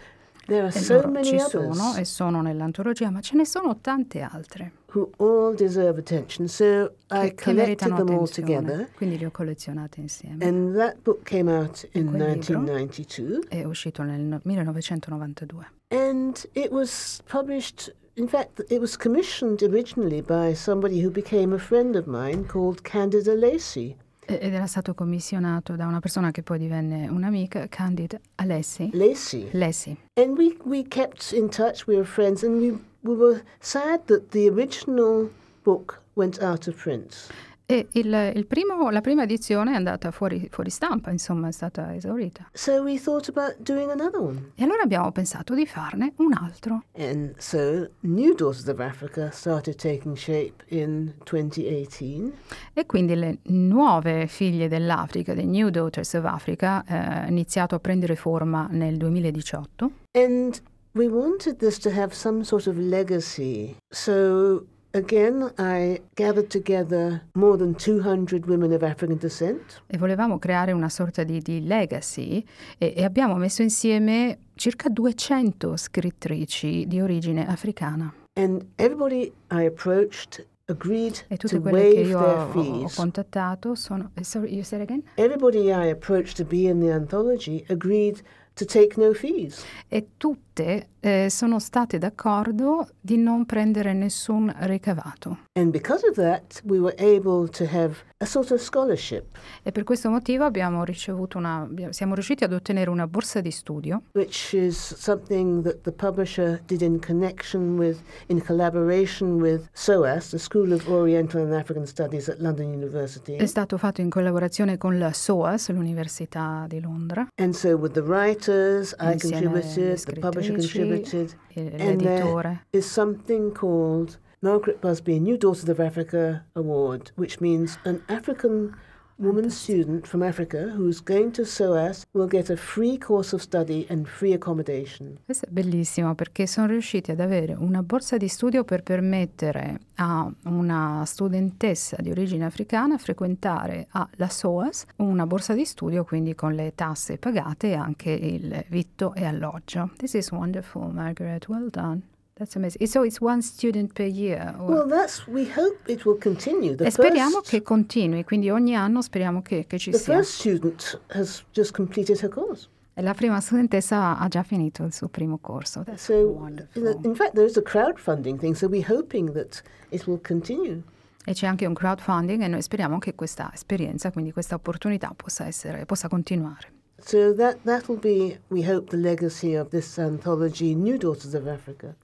There 0.46 0.62
are 0.64 0.70
so 0.72 0.94
loro 0.94 1.10
many 1.10 1.24
ci 1.26 1.38
sono 1.38 1.70
others 1.70 1.98
e 1.98 2.04
sono 2.04 2.42
nell'antologia, 2.42 3.10
ma 3.10 3.20
ce 3.20 3.36
ne 3.36 3.46
sono 3.46 3.78
tante 3.80 4.20
altre 4.20 4.72
who 4.94 5.10
all 5.18 5.54
deserve 5.54 5.98
attention. 5.98 6.46
So 6.48 6.94
I 7.10 7.28
che, 7.30 7.34
che 7.34 7.44
collected 7.44 7.94
them 7.94 8.08
all 8.10 8.28
together, 8.28 8.88
Quindi 8.96 9.18
li 9.18 9.24
ho 9.24 9.30
collezionate 9.30 10.00
insieme. 10.00 10.44
and 10.44 10.74
that 10.76 10.96
book 11.02 11.24
came 11.24 11.50
out 11.50 11.86
in 11.92 12.06
quel 12.08 12.38
libro? 12.38 12.60
1992. 12.60 13.48
È 13.48 13.64
uscito 13.64 14.02
nel 14.02 14.20
no- 14.20 14.40
1992. 14.44 15.66
And 15.88 16.48
it 16.52 16.70
was 16.70 17.20
published, 17.26 17.94
in 18.14 18.28
fact, 18.28 18.64
it 18.68 18.78
was 18.80 18.96
commissioned 18.96 19.62
originally 19.62 20.22
by 20.22 20.54
somebody 20.54 21.04
who 21.04 21.10
became 21.10 21.52
a 21.54 21.58
friend 21.58 21.96
of 21.96 22.06
mine 22.06 22.46
called 22.46 22.82
Candida 22.82 23.34
Lacey. 23.34 23.96
E- 24.26 24.38
Ed 24.40 24.54
era 24.54 24.66
stato 24.66 24.94
commissionato 24.94 25.76
da 25.76 25.86
una 25.86 26.00
persona 26.00 26.30
che 26.30 26.42
poi 26.42 26.58
divenne 26.58 27.08
un'amica, 27.08 27.66
Candid 27.68 28.18
Alessi. 28.36 28.90
Lacey. 28.92 29.48
Lessi. 29.52 29.96
And 30.14 30.36
we, 30.38 30.56
we 30.64 30.82
kept 30.82 31.32
in 31.32 31.48
touch, 31.48 31.86
we 31.86 31.94
were 31.94 32.06
friends, 32.06 32.42
and 32.42 32.56
we, 32.60 32.78
we 33.02 33.14
were 33.14 33.42
sad 33.60 34.06
that 34.06 34.30
the 34.30 34.48
original 34.48 35.30
book 35.62 36.00
went 36.14 36.40
out 36.42 36.66
of 36.68 36.76
print. 36.76 37.28
E 37.66 37.86
il, 37.92 38.32
il 38.34 38.46
primo- 38.46 38.90
la 38.90 39.00
prima 39.00 39.22
edizione 39.22 39.72
è 39.72 39.74
andata 39.74 40.10
fuori, 40.10 40.48
fuori 40.50 40.68
stampa, 40.68 41.10
insomma, 41.10 41.48
è 41.48 41.52
stata 41.52 41.94
esaurita. 41.94 42.50
So 42.52 42.82
we 42.82 42.98
thought 42.98 43.28
about 43.28 43.56
doing 43.58 43.90
another 43.90 44.20
one. 44.20 44.50
E 44.54 44.64
allora 44.64 44.82
abbiamo 44.82 45.10
pensato 45.12 45.54
di 45.54 45.64
farne 45.66 46.12
un 46.16 46.34
altro. 46.34 46.84
And 46.98 47.34
so 47.38 47.88
New 48.00 48.34
Daughters 48.34 48.66
of 48.66 48.80
Africa 48.80 49.30
started 49.30 49.76
taking 49.76 50.14
shape 50.14 50.64
in 50.68 51.14
2018. 51.24 52.32
E 52.74 52.84
quindi 52.84 53.14
le 53.14 53.38
nuove 53.44 54.26
figlie 54.26 54.68
dell'Africa, 54.68 55.32
the 55.32 55.44
New 55.44 55.70
Daughters 55.70 56.12
of 56.12 56.24
Africa, 56.24 56.84
eh, 56.86 56.94
ha 56.94 57.26
iniziato 57.28 57.76
a 57.76 57.78
prendere 57.78 58.14
forma 58.14 58.68
nel 58.70 58.98
2018. 58.98 59.90
And 60.12 60.60
we 60.92 61.08
wanted 61.08 61.56
this 61.56 61.78
to 61.78 61.90
have 61.90 62.14
some 62.14 62.44
sort 62.44 62.66
of 62.66 62.76
legacy. 62.76 63.74
So 63.88 64.66
again, 64.94 65.52
I 65.58 66.00
gathered 66.14 66.48
together 66.48 67.22
more 67.34 67.56
than 67.56 67.74
200 67.74 68.46
women 68.46 68.72
of 68.72 68.82
African 68.82 69.18
descent. 69.18 69.82
e 69.86 69.98
volevamo 69.98 70.38
creare 70.38 70.72
una 70.72 70.88
sorta 70.88 71.24
di, 71.24 71.40
di 71.40 71.66
legacy 71.66 72.44
e, 72.78 72.94
e 72.96 73.04
abbiamo 73.04 73.34
messo 73.36 73.62
insieme 73.62 74.38
circa 74.54 74.88
200 74.88 75.76
scrittrici 75.76 76.86
di 76.86 77.00
origine 77.00 77.46
africana 77.46 78.12
And 78.36 78.66
everybody 78.76 79.32
I 79.52 79.64
approached 79.66 80.44
agreed 80.66 81.24
e 81.28 81.36
tutte 81.36 81.56
to 81.56 81.60
quelle 81.60 81.90
che 81.90 81.94
waive 82.00 82.08
io 82.08 82.18
their 82.18 82.36
ho, 82.38 82.84
ho 82.84 82.90
contattato 82.94 83.74
sono... 83.74 84.10
eh, 84.14 84.24
Sorry, 84.24 84.52
you 84.54 84.64
said 84.64 84.80
again? 84.80 85.02
Everybody 85.16 85.70
I 85.70 85.90
approached 85.90 86.36
to 86.36 86.44
be 86.44 86.66
in 86.68 86.80
the 86.80 86.90
anthology 86.90 87.64
agreed 87.68 88.22
to 88.54 88.64
take 88.64 88.98
no 89.00 89.12
fees. 89.12 89.64
E 89.88 90.08
tutte 90.16 90.88
eh, 91.04 91.28
sono 91.28 91.58
state 91.58 91.98
d'accordo 91.98 92.88
di 92.98 93.18
non 93.18 93.44
prendere 93.44 93.92
nessun 93.92 94.50
ricavato. 94.60 95.40
And 95.52 95.70
because 95.70 96.06
of 96.08 96.14
that, 96.14 96.62
we 96.64 96.78
were 96.78 96.96
able 96.98 97.46
to 97.50 97.64
have 97.70 97.96
a 98.24 98.26
sort 98.26 98.50
of 98.50 98.60
scholarship, 98.60 99.36
E 99.62 99.70
per 99.70 99.84
questo 99.84 100.08
motivo 100.08 100.44
abbiamo 100.44 100.82
ricevuto 100.82 101.36
una, 101.36 101.68
siamo 101.90 102.14
riusciti 102.14 102.44
ad 102.44 102.52
ottenere 102.52 102.88
una 102.88 103.06
borsa 103.06 103.40
di 103.40 103.50
studio 103.50 104.02
which 104.12 104.52
is 104.54 104.94
something 104.94 105.62
that 105.62 105.82
the 105.82 105.92
publisher 105.92 106.60
did 106.66 106.80
in 106.80 106.98
connection 106.98 107.76
with, 107.76 108.00
in 108.28 108.42
collaboration 108.42 109.40
with 109.40 109.68
SOAS, 109.72 110.30
the 110.30 110.38
School 110.38 110.72
of 110.72 110.88
Oriental 110.88 111.42
and 111.42 111.52
African 111.52 111.86
Studies 111.86 112.28
at 112.28 112.38
London 112.38 112.72
University. 112.72 113.36
È 113.36 113.46
stato 113.46 113.76
fatto 113.76 114.00
in 114.00 114.08
collaborazione 114.08 114.78
con 114.78 114.98
la 114.98 115.12
SOAS, 115.12 115.70
l'Università 115.70 116.64
di 116.66 116.80
Londra, 116.80 117.26
And 117.36 117.52
so 117.52 117.76
with 117.76 117.92
the 117.92 118.02
writers, 118.02 118.94
I 118.98 119.12
insieme 119.12 119.42
contributed, 119.42 120.04
the 120.04 120.20
publisher 120.20 120.54
contributed, 120.54 120.93
e 120.94 121.28
and 121.56 122.00
there 122.00 122.60
is 122.72 122.90
something 122.90 123.52
called 123.52 124.18
Margaret 124.42 124.80
Busby 124.80 125.18
New 125.20 125.38
Daughters 125.38 125.68
of 125.68 125.80
Africa 125.80 126.44
Award, 126.54 127.12
which 127.16 127.40
means 127.40 127.78
an 127.84 128.02
African 128.08 128.76
woman 129.18 129.50
student 129.50 130.06
from 130.06 130.22
Africa 130.22 130.72
who's 130.76 131.00
going 131.02 131.30
to 131.32 131.44
SOAS 131.44 132.04
will 132.12 132.26
get 132.26 132.50
a 132.50 132.56
free 132.56 132.98
course 132.98 133.34
of 133.34 133.40
study 133.40 133.86
and 133.88 134.06
free 134.06 134.32
accommodation. 134.32 135.18
Questo 135.24 135.46
è 135.46 135.50
bellissimo 135.50 136.14
perché 136.14 136.46
sono 136.46 136.66
riusciti 136.66 137.10
ad 137.10 137.20
avere 137.20 137.54
una 137.54 137.82
borsa 137.82 138.16
di 138.16 138.28
studio 138.28 138.64
per 138.64 138.82
permettere 138.82 139.80
a 139.96 140.30
una 140.44 141.04
studentessa 141.06 141.96
di 142.00 142.10
origine 142.10 142.44
africana 142.44 142.98
frequentare 142.98 143.86
alla 143.90 144.28
SOAS 144.28 144.86
una 144.96 145.26
borsa 145.26 145.54
di 145.54 145.64
studio, 145.64 146.04
quindi 146.04 146.34
con 146.34 146.54
le 146.54 146.72
tasse 146.74 147.18
pagate 147.18 147.70
e 147.70 147.74
anche 147.74 148.10
il 148.10 148.64
vitto 148.68 149.14
e 149.14 149.24
alloggio. 149.24 149.90
This 149.96 150.14
is 150.14 150.30
wonderful, 150.30 150.92
Margaret. 150.92 151.48
Well 151.48 151.68
done. 151.70 152.12
That's 152.36 152.56
amazing. 152.56 152.84
So 152.88 153.04
it's 153.04 153.20
one 153.20 153.42
student 153.42 153.92
per 153.92 154.06
year. 154.06 154.56
Well, 154.58 154.88
that's 154.88 155.24
we 155.28 155.44
hope 155.54 155.78
it 155.86 156.04
will 156.04 156.18
continue. 156.18 156.74
The 156.74 156.86
e 156.86 156.90
speriamo 156.90 157.36
first, 157.38 157.50
che 157.50 157.62
continui, 157.62 158.24
quindi 158.24 158.50
ogni 158.50 158.74
anno 158.74 159.02
speriamo 159.02 159.40
che, 159.40 159.66
che 159.68 159.78
ci 159.78 159.92
the 159.92 159.98
sia. 159.98 160.14
first 160.16 160.40
student 160.40 161.00
has 161.10 161.44
just 161.52 161.72
completed 161.72 162.18
her 162.22 162.28
course. 162.28 162.66
E 162.94 163.02
la 163.02 163.14
prima 163.14 163.40
studentessa 163.40 164.18
ha 164.18 164.28
già 164.28 164.42
finito 164.42 164.82
il 164.84 164.92
suo 164.92 165.08
primo 165.08 165.38
corso. 165.38 165.84
That's 165.84 166.02
So, 166.04 166.26
wonderful. 166.26 166.98
in 167.04 167.14
fact, 167.14 167.34
there 167.34 167.46
is 167.46 167.56
a 167.56 167.62
crowdfunding 167.62 168.38
thing. 168.40 168.54
So 168.56 168.66
we're 168.68 168.86
hoping 168.88 169.32
that 169.32 169.62
it 169.90 170.06
will 170.06 170.20
continue. 170.20 170.82
E 171.24 171.32
c'è 171.34 171.46
anche 171.46 171.66
un 171.66 171.74
crowdfunding 171.74 172.42
e 172.42 172.48
noi 172.48 172.62
speriamo 172.62 172.98
che 172.98 173.14
questa 173.14 173.50
esperienza, 173.54 174.10
quindi 174.10 174.32
questa 174.32 174.56
opportunità 174.56 175.12
possa, 175.16 175.46
essere, 175.46 175.86
possa 175.86 176.08
continuare. 176.08 176.72
So 176.98 177.32
that 177.34 177.58
that 177.64 177.86
will 177.88 177.98
be, 178.00 178.40
we 178.48 178.68
hope, 178.68 178.90
the 178.90 178.96
legacy 178.96 179.54
of 179.54 179.68
this 179.68 179.98
anthology, 179.98 180.74
New 180.74 180.96
Daughters 180.96 181.34
of 181.34 181.46
Africa. 181.46 181.94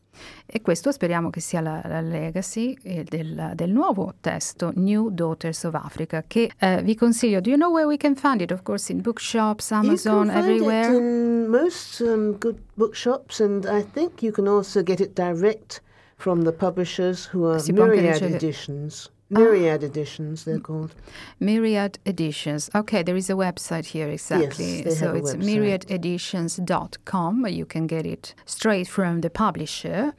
E 0.47 0.61
questo 0.63 0.91
speriamo 0.93 1.31
che 1.31 1.41
sia 1.41 1.61
la, 1.61 1.81
la 1.85 2.01
legacy 2.01 2.77
eh, 2.83 3.05
del, 3.05 3.53
del 3.55 3.71
nuovo 3.71 4.15
testo 4.21 4.73
New 4.75 5.11
Daughters 5.11 5.65
of 5.65 5.75
Africa 5.75 6.25
che 6.27 6.51
eh, 6.59 6.83
vi 6.83 6.95
consiglio. 6.97 7.41
Do 7.41 7.51
you 7.51 7.59
know 7.59 7.73
where 7.73 7.87
we 7.87 7.97
can 7.97 8.15
find 8.15 8.41
it? 8.41 8.51
Of 8.51 8.63
course 8.63 8.91
in 8.91 9.01
bookshops, 9.01 9.71
Amazon, 9.71 10.27
you 10.27 10.33
can 10.33 10.43
find 10.43 10.45
everywhere. 10.45 10.93
it 10.93 10.97
in 10.97 11.49
most 11.49 12.01
um, 12.01 12.37
good 12.39 12.59
bookshops, 12.77 13.41
and 13.41 13.67
I 13.67 13.83
think 13.83 14.23
you 14.23 14.33
can 14.33 14.49
also 14.49 14.83
get 14.83 15.01
it 15.01 15.15
direct 15.15 15.81
from 16.17 16.43
the 16.43 16.53
publishers 16.53 17.27
who 17.27 17.47
are 17.47 17.59
Si 17.59 17.73
Myriad 17.73 18.23
Editions. 18.23 19.11
Myriad 19.31 19.83
Editions, 19.85 20.45
they're 20.45 20.59
called. 20.59 20.93
Myriad 21.39 22.01
Editions. 22.05 22.69
Okay, 22.75 23.05
there 23.05 23.17
is 23.17 23.31
a 23.31 23.35
website 23.35 23.87
here 23.87 24.09
exactly. 24.09 24.83
they 24.83 24.91
so 24.91 25.15
it's 25.15 25.35
myriadeditions.com. 25.35 27.47
You 27.47 27.65
can 27.65 27.87
get 27.87 28.05
it 28.07 28.35
straight 28.45 28.89
from 28.89 29.21
the 29.21 29.31
publisher 29.31 30.13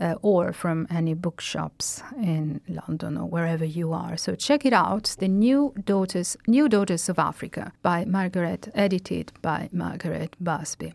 uh, 0.00 0.14
or 0.22 0.52
from 0.52 0.86
any 0.90 1.14
bookshops 1.14 2.02
in 2.18 2.60
London 2.68 3.16
or 3.16 3.26
wherever 3.26 3.64
you 3.64 3.94
are. 3.94 4.18
So 4.18 4.34
check 4.34 4.66
it 4.66 4.74
out. 4.74 5.16
The 5.18 5.28
New 5.28 5.72
Daughters, 5.84 6.36
New 6.46 6.68
Daughters 6.68 7.08
of 7.08 7.18
Africa 7.18 7.72
by 7.82 8.04
Margaret, 8.04 8.68
edited 8.74 9.32
by 9.40 9.70
Margaret 9.72 10.36
Busby. 10.40 10.92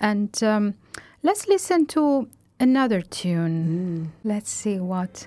And 0.00 0.40
um, 0.42 0.74
let's 1.22 1.48
listen 1.48 1.86
to 1.86 2.28
another 2.60 3.00
tune. 3.00 4.12
Let's 4.24 4.50
see 4.50 4.78
what 4.78 5.26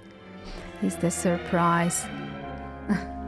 is 0.83 0.95
the 0.97 1.11
surprise. 1.11 2.05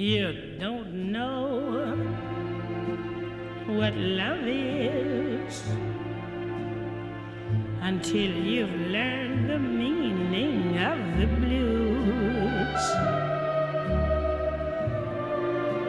You 0.00 0.32
don't 0.58 1.12
know 1.12 1.94
what 3.66 3.94
love 3.94 4.46
is 4.46 5.62
until 7.82 8.32
you've 8.32 8.74
learned 8.96 9.50
the 9.50 9.58
meaning 9.58 10.78
of 10.78 10.98
the 11.20 11.26
blues. 11.26 12.84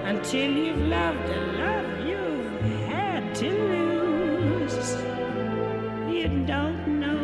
Until 0.04 0.52
you've 0.52 0.86
loved 0.98 1.30
a 1.30 1.42
love 1.64 2.06
you've 2.06 2.62
had 2.92 3.34
to 3.36 3.50
lose. 3.50 4.90
You 6.14 6.28
don't 6.46 7.00
know 7.00 7.24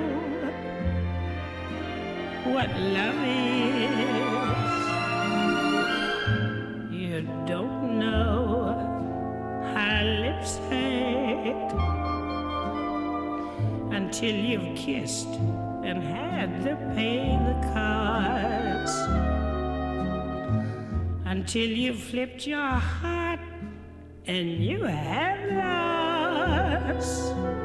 what 2.54 2.70
love 2.80 3.22
is. 3.26 3.57
Until 14.18 14.36
you've 14.36 14.76
kissed 14.76 15.28
and 15.84 16.02
had 16.02 16.64
to 16.64 16.76
pay 16.96 17.38
the 17.46 17.54
cost 17.72 19.08
until 21.26 21.70
you've 21.70 22.00
flipped 22.00 22.48
your 22.48 22.60
heart 22.60 23.40
and 24.26 24.66
you 24.66 24.84
have 24.86 25.52
lost. 26.96 27.57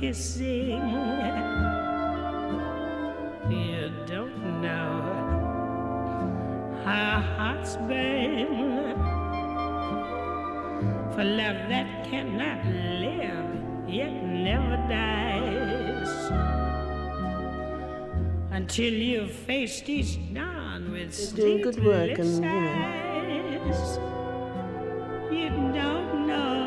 Kissing. 0.00 0.82
You 3.50 3.90
don't 4.06 4.62
know 4.62 4.92
how 6.84 7.20
hearts 7.20 7.76
burn 7.76 8.96
for 11.14 11.24
love 11.24 11.68
that 11.68 12.04
cannot 12.10 12.64
live 12.66 13.88
yet 13.88 14.12
never 14.12 14.76
dies 14.88 16.30
until 18.50 18.92
you've 18.92 19.30
faced 19.32 19.88
each 19.88 20.18
dawn 20.34 20.92
with 20.92 21.12
You're 21.36 21.46
doing 21.46 21.62
good 21.62 21.84
work 21.84 22.18
and, 22.18 22.34
you 22.34 22.40
know. 22.40 23.04
eyes. 23.70 23.98
You 25.30 25.48
don't 25.50 26.26
know 26.26 26.63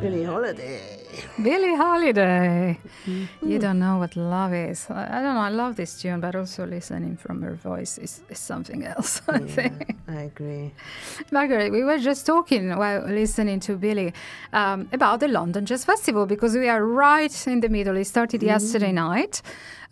Billie 0.00 0.24
Holiday. 0.24 0.80
Billie 1.42 1.76
Holiday. 1.76 2.78
You 3.42 3.58
don't 3.58 3.78
know 3.78 3.98
what 3.98 4.16
love 4.16 4.54
is. 4.54 4.86
I 4.88 5.18
I 5.18 5.22
don't 5.22 5.34
know. 5.34 5.40
I 5.40 5.50
love 5.50 5.76
this 5.76 6.00
tune, 6.00 6.20
but 6.20 6.34
also 6.34 6.66
listening 6.66 7.16
from 7.16 7.42
her 7.42 7.54
voice 7.54 7.98
is, 7.98 8.22
is 8.30 8.38
something 8.38 8.84
else. 8.84 9.20
I 9.28 9.40
think. 9.40 9.96
I 10.08 10.22
agree. 10.22 10.72
Margaret, 11.30 11.70
we 11.72 11.84
were 11.84 11.98
just 11.98 12.24
talking 12.26 12.70
while 12.76 13.04
listening 13.06 13.60
to 13.60 13.76
Billie 13.76 14.12
um, 14.52 14.88
about 14.92 15.20
the 15.20 15.28
London 15.28 15.66
Jazz 15.66 15.84
Festival 15.84 16.26
because 16.26 16.56
we 16.56 16.68
are 16.68 16.84
right 16.84 17.46
in 17.46 17.60
the 17.60 17.68
middle. 17.68 17.96
It 17.96 18.06
started 18.06 18.42
yesterday 18.42 18.92
night. 18.92 19.42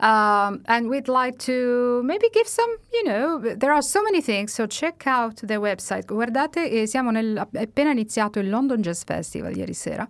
Um, 0.01 0.61
and 0.67 0.89
we'd 0.89 1.09
like 1.09 1.39
to 1.47 2.03
maybe 2.05 2.29
give 2.31 2.47
some, 2.47 2.71
you 2.93 3.03
know, 3.05 3.41
there 3.41 3.73
are 3.73 3.83
so 3.83 4.01
many 4.01 4.21
things, 4.23 4.53
so 4.55 4.67
check 4.67 5.07
out 5.07 5.41
the 5.45 5.57
website. 5.57 6.07
Guardate, 6.07 6.71
eh, 6.71 6.87
siamo 6.87 7.11
nel, 7.11 7.37
appena 7.37 7.91
iniziato 7.91 8.39
il 8.39 8.49
London 8.49 8.81
Jazz 8.81 9.03
Festival 9.03 9.57
ieri 9.57 9.75
sera 9.75 10.07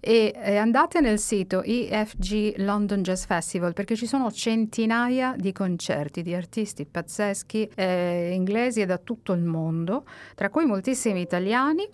e 0.00 0.32
eh, 0.34 0.56
andate 0.56 1.00
nel 1.00 1.18
sito 1.18 1.62
EFG 1.62 2.54
London 2.58 3.02
Jazz 3.02 3.24
Festival 3.24 3.74
perché 3.74 3.94
ci 3.94 4.06
sono 4.06 4.30
centinaia 4.32 5.34
di 5.36 5.52
concerti 5.52 6.22
di 6.22 6.34
artisti 6.34 6.86
pazzeschi 6.86 7.68
eh, 7.74 8.30
inglesi 8.32 8.80
e 8.80 8.86
da 8.86 8.96
tutto 8.96 9.34
il 9.34 9.42
mondo, 9.42 10.06
tra 10.34 10.48
cui 10.48 10.64
moltissimi 10.64 11.20
italiani. 11.20 11.86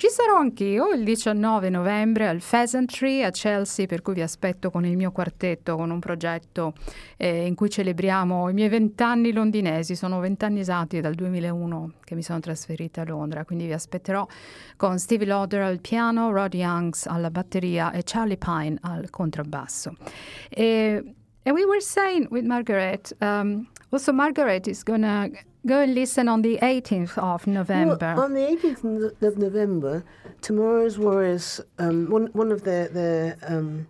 Ci 0.00 0.10
sarò 0.10 0.36
anch'io 0.36 0.92
il 0.92 1.02
19 1.02 1.70
novembre 1.70 2.28
al 2.28 2.40
Pheasantry 2.40 3.24
a 3.24 3.30
Chelsea, 3.30 3.86
per 3.86 4.00
cui 4.00 4.14
vi 4.14 4.22
aspetto 4.22 4.70
con 4.70 4.86
il 4.86 4.96
mio 4.96 5.10
quartetto, 5.10 5.74
con 5.74 5.90
un 5.90 5.98
progetto 5.98 6.74
eh, 7.16 7.44
in 7.44 7.56
cui 7.56 7.68
celebriamo 7.68 8.48
i 8.48 8.52
miei 8.52 8.68
vent'anni 8.68 9.32
londinesi. 9.32 9.96
Sono 9.96 10.20
vent'anni 10.20 10.60
esatti 10.60 11.00
dal 11.00 11.14
2001 11.14 11.94
che 12.04 12.14
mi 12.14 12.22
sono 12.22 12.38
trasferita 12.38 13.00
a 13.00 13.06
Londra, 13.06 13.44
quindi 13.44 13.66
vi 13.66 13.72
aspetterò 13.72 14.24
con 14.76 15.00
Stevie 15.00 15.26
Lauder 15.26 15.62
al 15.62 15.80
piano, 15.80 16.30
Rod 16.30 16.54
Youngs 16.54 17.06
alla 17.06 17.32
batteria 17.32 17.90
e 17.90 18.02
Charlie 18.04 18.36
Pine 18.38 18.78
al 18.82 19.10
contrabbasso. 19.10 19.96
E, 20.48 21.02
and 21.42 21.56
we 21.56 21.64
were 21.64 21.80
saying 21.80 22.28
with 22.30 22.44
Margaret, 22.44 23.16
um, 23.20 23.66
also 23.90 24.12
Margaret 24.12 24.68
is 24.68 24.84
gonna 24.84 25.28
go 25.66 25.80
and 25.80 25.94
listen 25.94 26.28
on 26.28 26.42
the 26.42 26.58
18th 26.62 27.18
of 27.18 27.46
November. 27.46 28.14
Well, 28.16 28.24
on 28.24 28.34
the 28.34 28.40
18th 28.40 29.22
of 29.22 29.38
November, 29.38 30.04
Tomorrow's 30.40 30.98
Warriors, 30.98 31.60
um, 31.78 32.08
one, 32.10 32.26
one 32.28 32.52
of 32.52 32.62
their, 32.64 32.88
their 32.88 33.36
um, 33.46 33.86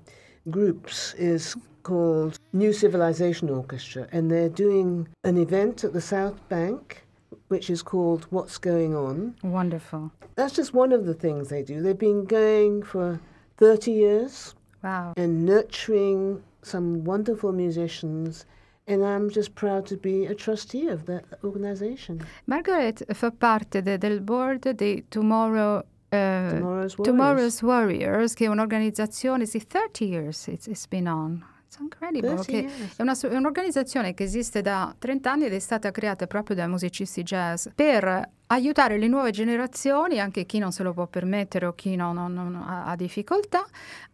groups 0.51 1.15
is 1.15 1.57
called 1.83 2.39
New 2.53 2.73
Civilization 2.73 3.49
Orchestra, 3.51 4.09
and 4.13 4.31
they're 4.31 4.49
doing 4.49 5.09
an 5.25 5.37
event 5.39 5.85
at 5.85 5.93
the 5.93 6.01
South 6.01 6.47
Bank, 6.49 7.05
which 7.49 7.71
is 7.71 7.83
called 7.83 8.27
What's 8.31 8.59
Going 8.59 8.95
On. 8.95 9.35
Wonderful. 9.43 10.13
That's 10.35 10.55
just 10.55 10.75
one 10.75 10.93
of 10.93 11.07
the 11.07 11.15
things 11.15 11.49
they 11.49 11.63
do. 11.63 11.81
They've 11.83 11.99
been 11.99 12.25
going 12.25 12.83
for 12.83 13.21
30 13.59 13.93
years 13.93 14.55
Wow. 14.83 15.13
and 15.17 15.45
nurturing 15.45 16.43
some 16.63 17.05
wonderful 17.05 17.53
musicians. 17.53 18.45
And 18.91 19.03
I'm 19.03 19.29
just 19.29 19.53
proud 19.53 19.85
to 19.89 19.97
be 19.99 20.27
a 20.27 20.35
trustee 20.35 20.89
of 20.89 21.03
that 21.05 21.25
organization. 21.45 22.25
Margaret 22.45 23.05
fa 23.13 23.31
parte 23.31 23.83
de- 23.83 23.99
del 23.99 24.23
board 24.23 24.71
di 24.71 25.05
Tomorrow, 25.09 25.83
eh, 26.09 26.47
Tomorrow's 26.59 26.97
Warriors. 26.97 26.97
Tomorrow's 27.03 27.63
Warriors, 27.63 28.33
che 28.35 28.45
è 28.47 28.49
un'organizzazione, 28.49 29.45
sì, 29.45 29.67
30 29.67 30.05
years 30.05 30.47
it's, 30.47 30.67
it's 30.69 30.87
been 30.87 31.07
on. 31.07 31.45
It's 31.67 31.77
incredible. 31.81 32.31
30 32.37 32.45
che 32.45 32.57
years. 32.57 32.97
è, 32.97 33.03
una- 33.03 33.19
è 33.35 33.37
un'organizzazione 33.37 34.15
che 34.15 34.23
esiste 34.23 34.63
da 34.63 34.95
30 34.99 35.31
anni 35.31 35.45
ed 35.45 35.53
è 35.53 35.59
stata 35.59 35.91
creata 35.91 36.27
proprio 36.27 36.57
da 36.57 36.67
musicisti 36.67 37.23
jazz 37.23 37.67
per 37.75 38.27
aiutare 38.49 38.99
le 38.99 39.09
nuove 39.09 39.31
generazioni, 39.31 40.21
anche 40.21 40.45
chi 40.45 40.59
non 40.59 40.73
se 40.73 40.83
lo 40.83 40.93
può 40.93 41.07
permettere 41.07 41.67
o 41.67 41.75
chi 41.75 41.97
non, 41.97 42.15
non- 42.15 42.33
non 42.33 42.57
ha, 42.67 42.95
difficoltà, 42.97 43.65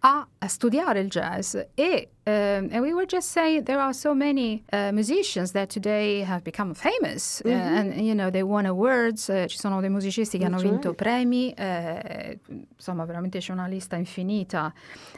a, 0.01 0.27
a 0.39 0.49
studiare 0.49 1.01
il 1.01 1.09
jazz. 1.09 1.57
E 1.75 2.09
um, 2.27 2.33
and 2.73 2.81
we 2.81 2.93
were 2.93 3.07
just 3.07 3.29
saying 3.31 3.65
there 3.65 3.79
are 3.79 3.93
so 3.93 4.15
many 4.15 4.63
uh, 4.73 4.91
musicians 4.93 5.53
that 5.53 5.69
today 5.69 6.23
have 6.25 6.43
become 6.43 6.73
famous 6.75 7.43
uh, 7.45 7.49
and 7.51 7.95
you 8.01 8.15
know 8.15 8.31
they 8.31 8.43
won 8.43 8.65
awards. 8.67 9.29
eh, 9.29 9.47
ci 9.47 9.59
sono 9.59 9.81
dei 9.81 9.91
musicisti 9.91 10.39
che 10.39 10.45
hanno 10.47 10.57
That's 10.57 10.69
vinto 10.71 10.89
right. 10.89 11.03
premi, 11.03 11.53
eh, 11.53 12.39
insomma 12.77 13.05
veramente 13.05 13.39
c'è 13.39 13.53
una 13.53 13.67
lista 13.67 13.97
infinita, 13.97 14.73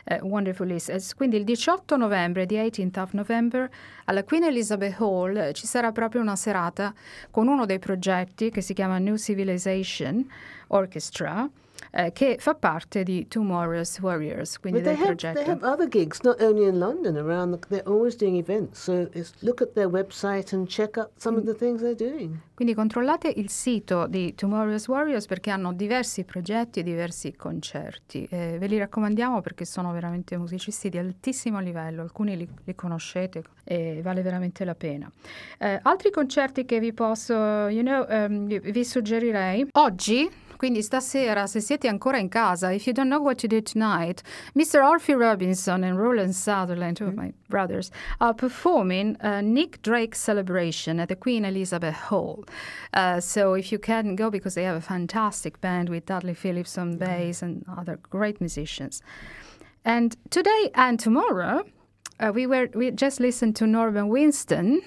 eh, 0.04 0.18
wonderful 0.20 0.66
list. 0.66 0.90
Eh, 0.90 1.00
Quindi 1.16 1.36
il 1.36 1.44
18 1.44 1.96
novembre, 1.96 2.44
the 2.46 2.56
18th 2.62 3.00
of 3.00 3.12
November, 3.12 3.68
alla 4.04 4.22
Queen 4.24 4.44
Elizabeth 4.44 5.00
Hall 5.00 5.36
eh, 5.36 5.52
ci 5.52 5.66
sarà 5.66 5.92
proprio 5.92 6.20
una 6.20 6.36
serata 6.36 6.92
con 7.30 7.48
uno 7.48 7.66
dei 7.66 7.78
progetti 7.78 8.50
che 8.50 8.60
si 8.60 8.74
chiama 8.74 8.98
New 9.06 9.16
Civilization 9.16 10.28
Orchestra, 10.68 11.48
eh, 11.96 12.12
che 12.12 12.36
fa 12.38 12.54
parte 12.54 13.02
di 13.02 13.26
Tomorrow's 13.26 13.98
Warriors, 14.00 14.58
quindi 14.58 14.80
But 14.80 14.88
they 14.88 14.96
del 14.96 15.06
have, 15.06 15.16
progetto. 15.16 15.42
they 15.42 15.50
have 15.50 15.66
other 15.66 15.88
gigs, 15.88 16.20
not 16.22 16.40
only 16.42 16.68
in 16.68 16.78
London, 16.78 17.16
around 17.16 17.58
the, 17.58 17.66
they're 17.68 17.88
always 17.88 18.16
doing 18.16 18.36
events. 18.36 18.82
So 18.82 19.08
look 19.40 19.62
at 19.62 19.72
their 19.72 19.88
website 19.88 20.54
and 20.54 20.68
check 20.68 20.98
out 20.98 21.10
some 21.16 21.38
of 21.38 21.44
the 21.44 21.54
things 21.54 21.80
they're 21.80 21.94
doing. 21.94 22.38
Quindi 22.54 22.74
controllate 22.74 23.32
il 23.34 23.48
sito 23.48 24.06
di 24.06 24.34
Tomorrow's 24.34 24.88
Warriors 24.88 25.26
perché 25.26 25.50
hanno 25.50 25.72
diversi 25.72 26.24
progetti 26.24 26.80
e 26.80 26.82
diversi 26.82 27.34
concerti. 27.34 28.26
Eh, 28.30 28.56
ve 28.58 28.66
li 28.66 28.76
raccomandiamo 28.78 29.40
perché 29.40 29.64
sono 29.64 29.92
veramente 29.92 30.36
musicisti 30.36 30.90
di 30.90 30.98
altissimo 30.98 31.60
livello, 31.60 32.02
alcuni 32.02 32.36
li, 32.36 32.48
li 32.64 32.74
conoscete 32.74 33.42
e 33.64 34.00
vale 34.02 34.20
veramente 34.20 34.64
la 34.64 34.74
pena. 34.74 35.10
Eh, 35.58 35.78
altri 35.82 36.10
concerti 36.10 36.66
che 36.66 36.78
vi 36.78 36.92
posso, 36.92 37.34
you 37.68 37.82
know, 37.82 38.04
vi, 38.46 38.58
vi 38.58 38.84
suggerirei 38.84 39.66
oggi. 39.72 40.44
Quindi 40.56 40.82
stasera, 40.82 41.46
se 41.46 41.60
siete 41.60 41.88
ancora 41.88 42.18
in 42.18 42.28
casa, 42.28 42.72
if 42.72 42.86
you 42.86 42.92
don't 42.92 43.08
know 43.08 43.20
what 43.20 43.38
to 43.38 43.48
do 43.48 43.60
tonight, 43.60 44.22
Mr. 44.54 44.82
Orphy 44.82 45.14
Robinson 45.14 45.84
and 45.84 45.98
Rowland 45.98 46.34
Sutherland, 46.34 46.96
two 46.96 47.06
of 47.06 47.14
my 47.14 47.32
brothers, 47.48 47.90
are 48.20 48.34
performing 48.34 49.16
a 49.20 49.42
Nick 49.42 49.82
Drake 49.82 50.14
celebration 50.14 50.98
at 50.98 51.08
the 51.08 51.16
Queen 51.16 51.44
Elizabeth 51.44 51.94
Hall. 51.94 52.44
Uh, 52.94 53.20
so 53.20 53.54
if 53.54 53.70
you 53.70 53.78
can 53.78 54.16
go, 54.16 54.30
because 54.30 54.54
they 54.54 54.64
have 54.64 54.76
a 54.76 54.80
fantastic 54.80 55.60
band 55.60 55.88
with 55.88 56.06
Dudley 56.06 56.34
Phillips 56.34 56.78
on 56.78 56.96
bass 56.96 57.42
and 57.42 57.64
other 57.76 57.98
great 58.10 58.40
musicians. 58.40 59.02
And 59.84 60.16
today 60.30 60.70
and 60.74 60.98
tomorrow, 60.98 61.64
uh, 62.18 62.32
we 62.34 62.46
were 62.46 62.68
we 62.74 62.90
just 62.90 63.20
listened 63.20 63.56
to 63.56 63.66
Norman 63.66 64.08
Winstone, 64.08 64.78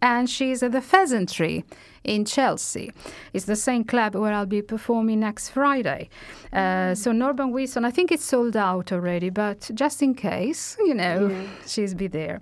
and 0.00 0.28
she's 0.28 0.62
at 0.62 0.72
the 0.72 0.80
Pheasantry 0.80 1.64
in 2.04 2.24
Chelsea. 2.24 2.92
It's 3.32 3.44
the 3.44 3.56
same 3.56 3.84
club 3.84 4.14
where 4.14 4.32
I'll 4.32 4.46
be 4.46 4.62
performing 4.62 5.20
next 5.20 5.50
Friday. 5.50 6.08
Uh, 6.52 6.94
so 6.94 7.12
Norman 7.12 7.52
Wilson, 7.52 7.84
I 7.84 7.90
think 7.90 8.10
it's 8.10 8.24
sold 8.24 8.56
out 8.56 8.92
already, 8.92 9.30
but 9.30 9.70
just 9.74 10.02
in 10.02 10.14
case, 10.14 10.76
you 10.80 10.94
know, 10.94 11.46
she's 11.66 11.94
be 11.94 12.06
there. 12.06 12.40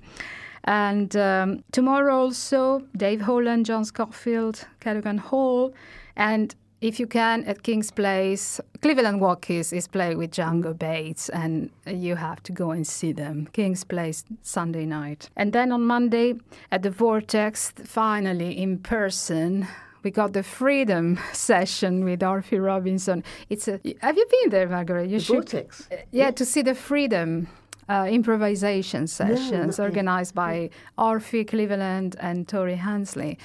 And 0.64 1.16
um, 1.16 1.64
tomorrow 1.72 2.14
also, 2.14 2.82
Dave 2.96 3.22
Holland, 3.22 3.66
John 3.66 3.84
Scofield, 3.84 4.66
Cadogan 4.80 5.18
Hall, 5.18 5.74
and 6.16 6.54
if 6.80 6.98
you 6.98 7.06
can, 7.06 7.44
at 7.44 7.62
King's 7.62 7.90
Place, 7.90 8.60
Cleveland 8.80 9.20
Watkiss, 9.20 9.72
is 9.72 9.86
playing 9.86 10.18
with 10.18 10.30
Django 10.30 10.76
Bates, 10.78 11.28
and 11.28 11.70
you 11.86 12.16
have 12.16 12.42
to 12.44 12.52
go 12.52 12.70
and 12.70 12.86
see 12.86 13.12
them. 13.12 13.48
King's 13.52 13.84
Place, 13.84 14.24
Sunday 14.42 14.86
night. 14.86 15.28
And 15.36 15.52
then 15.52 15.72
on 15.72 15.84
Monday, 15.84 16.34
at 16.72 16.82
the 16.82 16.90
Vortex, 16.90 17.72
finally 17.84 18.56
in 18.56 18.78
person, 18.78 19.66
we 20.02 20.10
got 20.10 20.32
the 20.32 20.42
Freedom 20.42 21.18
session 21.32 22.04
with 22.04 22.22
Orphy 22.22 22.58
Robinson. 22.58 23.22
It's 23.50 23.68
a. 23.68 23.80
Have 24.00 24.16
you 24.16 24.26
been 24.30 24.50
there, 24.50 24.68
Margaret? 24.68 25.10
You 25.10 25.18
The 25.18 25.24
should. 25.24 25.34
Vortex. 25.50 25.88
Yeah, 26.10 26.30
to 26.30 26.44
see 26.44 26.62
the 26.62 26.74
Freedom 26.74 27.48
uh, 27.90 28.06
improvisation 28.08 29.06
sessions 29.08 29.78
not- 29.78 29.84
organized 29.84 30.32
by 30.32 30.70
Orphy 30.96 31.44
Cleveland 31.44 32.14
and 32.20 32.46
Tori 32.46 32.76
Handsley. 32.76 33.36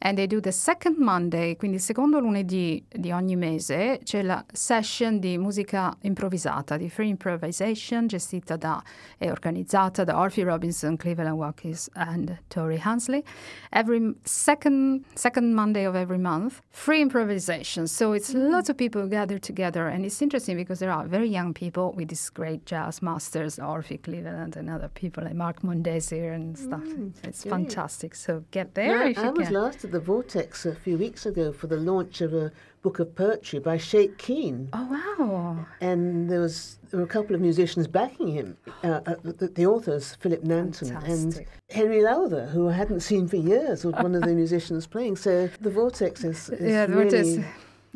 And 0.00 0.16
they 0.16 0.28
do 0.28 0.40
the 0.40 0.52
second 0.52 0.98
Monday, 0.98 1.56
quindi 1.56 1.78
il 1.78 1.82
secondo 1.82 2.20
lunedì 2.20 2.84
di 2.88 3.10
ogni 3.10 3.34
mese, 3.34 3.98
c'è 4.04 4.22
la 4.22 4.44
session 4.52 5.18
di 5.18 5.36
musica 5.36 5.92
improvvisata, 6.02 6.76
di 6.76 6.88
free 6.88 7.08
improvisation, 7.08 8.06
gestita 8.06 8.56
da 8.56 8.80
e 9.18 9.30
organizzata 9.30 10.04
da 10.04 10.16
Orphy 10.16 10.44
Robinson, 10.44 10.96
Cleveland 10.96 11.36
Watkiss 11.36 11.88
and 11.94 12.38
Tori 12.48 12.78
Handsley. 12.78 13.24
Every 13.70 14.14
second 14.22 15.04
second 15.14 15.52
Monday 15.54 15.84
of 15.84 15.96
every 15.96 16.18
month, 16.18 16.60
free 16.70 17.00
improvisation. 17.00 17.88
So 17.88 18.12
it's 18.12 18.32
lots 18.32 18.68
of 18.68 18.76
people 18.76 19.08
gathered 19.08 19.42
together, 19.42 19.88
and 19.88 20.04
it's 20.04 20.22
interesting 20.22 20.56
because 20.56 20.78
there 20.78 20.92
are 20.92 21.08
very 21.08 21.28
young 21.28 21.52
people 21.52 21.92
with 21.96 22.08
these 22.08 22.30
great 22.30 22.64
jazz 22.64 23.02
masters, 23.02 23.58
Orphy 23.58 23.87
Cleveland 23.96 24.56
and 24.56 24.68
other 24.68 24.88
people 24.88 25.24
like 25.24 25.34
Mark 25.34 25.62
Mondesir 25.62 26.34
and 26.34 26.58
stuff. 26.58 26.84
it's 27.24 27.42
great. 27.42 27.50
fantastic. 27.50 28.14
So 28.14 28.44
get 28.50 28.74
there 28.74 29.08
if 29.08 29.18
I 29.18 29.26
you 29.26 29.32
was 29.32 29.46
can. 29.46 29.54
last 29.54 29.84
at 29.84 29.92
the 29.92 30.00
Vortex 30.00 30.66
a 30.66 30.74
few 30.74 30.98
weeks 30.98 31.24
ago 31.26 31.52
for 31.52 31.68
the 31.68 31.76
launch 31.76 32.20
of 32.20 32.34
a 32.34 32.52
book 32.82 32.98
of 32.98 33.14
poetry 33.14 33.58
by 33.58 33.76
Shake 33.76 34.18
Keane. 34.18 34.68
Oh 34.72 34.88
wow! 34.90 35.66
and 35.80 36.30
there 36.30 36.40
was 36.40 36.78
there 36.90 37.00
were 37.00 37.06
a 37.06 37.08
couple 37.08 37.34
of 37.34 37.40
musicians 37.40 37.86
backing 37.86 38.28
him. 38.28 38.56
Uh, 38.82 39.00
uh, 39.06 39.14
the, 39.22 39.48
the 39.48 39.66
authors, 39.66 40.14
Philip 40.16 40.42
Nanton 40.44 41.02
and 41.08 41.44
Henry 41.70 42.02
Lowther, 42.02 42.46
who 42.46 42.68
I 42.68 42.72
hadn't 42.72 43.00
seen 43.00 43.28
for 43.28 43.36
years, 43.36 43.84
was 43.84 43.94
one 43.94 44.14
of 44.14 44.22
the 44.22 44.34
musicians 44.42 44.86
playing. 44.86 45.16
So 45.16 45.48
the 45.60 45.70
Vortex 45.70 46.24
is, 46.24 46.48
is 46.50 46.70
yeah, 46.70 46.86
the 46.86 46.94
really 46.96 47.10
Vortex. 47.10 47.48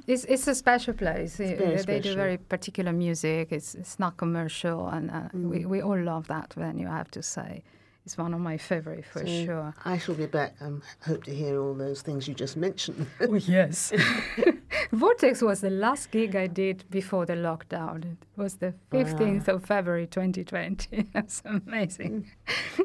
It's, 0.07 0.25
it's 0.25 0.47
a 0.49 0.55
special 0.55 0.95
place. 0.95 1.37
They 1.37 2.01
do 2.03 2.15
very 2.15 2.37
particular 2.39 2.93
music. 2.93 3.53
It's 3.53 3.75
it's 3.75 3.99
not 3.99 4.17
commercial, 4.17 4.89
and 4.89 5.11
uh, 5.11 5.29
Mm. 5.35 5.49
we, 5.51 5.65
we 5.67 5.81
all 5.83 6.01
love 6.01 6.27
that 6.29 6.53
venue. 6.55 6.89
I 6.89 6.97
have 6.97 7.11
to 7.13 7.23
say, 7.23 7.63
it's 8.05 8.19
one 8.19 8.35
of 8.35 8.41
my 8.41 8.57
favorite 8.59 9.05
for 9.05 9.21
So 9.21 9.45
sure. 9.45 9.75
I 9.85 9.99
shall 9.99 10.15
be 10.17 10.27
back. 10.27 10.55
I 10.61 10.65
um, 10.67 10.83
hope 11.07 11.23
to 11.25 11.35
hear 11.35 11.61
all 11.61 11.75
those 11.75 12.03
things 12.03 12.27
you 12.29 12.35
just 12.35 12.57
mentioned. 12.57 13.07
Oh 13.21 13.35
yes. 13.35 13.93
Vortex 14.93 15.41
was 15.43 15.61
the 15.61 15.71
last 15.71 16.11
gig 16.11 16.35
I 16.37 16.47
did 16.49 16.85
before 16.91 17.25
the 17.25 17.35
lockdown. 17.35 18.05
It 18.05 18.19
was 18.37 18.57
the 18.57 18.75
15th 18.91 19.49
of 19.49 19.65
February 19.65 20.07
2020. 20.07 21.09
That's 21.15 21.41
amazing. 21.45 22.31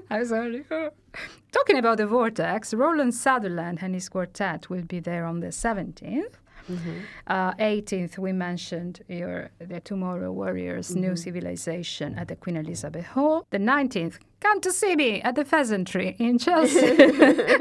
I 0.09 0.19
was 0.19 0.31
already, 0.31 0.63
oh. 0.71 0.91
Talking 1.51 1.77
about 1.77 1.97
the 1.97 2.07
Vortex, 2.07 2.73
Rowland 2.73 3.13
Sutherland 3.13 3.79
and 3.81 3.93
his 3.93 4.07
quartet 4.09 4.69
will 4.69 4.83
be 4.83 4.99
there 5.01 5.25
on 5.25 5.39
the 5.41 5.47
17th. 5.47 6.35
Uh, 7.27 7.53
18th, 7.53 8.17
we 8.17 8.33
mentioned 8.33 9.01
your 9.07 9.49
the 9.59 9.79
Tomorrow 9.79 10.31
Warriors 10.31 10.95
New 10.95 11.15
Civilization 11.15 12.15
at 12.17 12.27
the 12.27 12.35
Queen 12.35 12.57
Elizabeth 12.57 13.05
Hall. 13.05 13.45
The 13.51 13.59
19th, 13.59 14.19
come 14.39 14.61
to 14.61 14.71
see 14.71 14.95
me 14.95 15.21
at 15.21 15.35
the 15.35 15.45
Pheasantry 15.45 16.15
in 16.19 16.37
Chelsea 16.37 16.95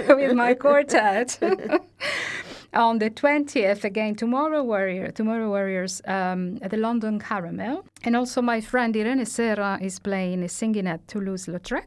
with 0.09 0.35
my 0.35 0.55
quartet. 0.55 1.39
On 2.73 2.99
the 2.99 3.09
20th, 3.09 3.85
again, 3.85 4.15
Tomorrow 4.17 4.63
Warrior, 4.63 5.11
Tomorrow 5.11 5.49
Warriors 5.49 6.03
um, 6.07 6.59
at 6.61 6.71
the 6.71 6.77
London 6.77 7.19
Caramel. 7.19 7.87
And 8.05 8.15
also 8.15 8.43
my 8.43 8.61
friend 8.61 8.95
Irene 8.95 9.25
Serra 9.25 9.79
is 9.81 9.99
playing, 9.99 10.43
is 10.43 10.53
singing 10.53 10.87
at 10.87 11.09
Toulouse-Lautrec. 11.09 11.87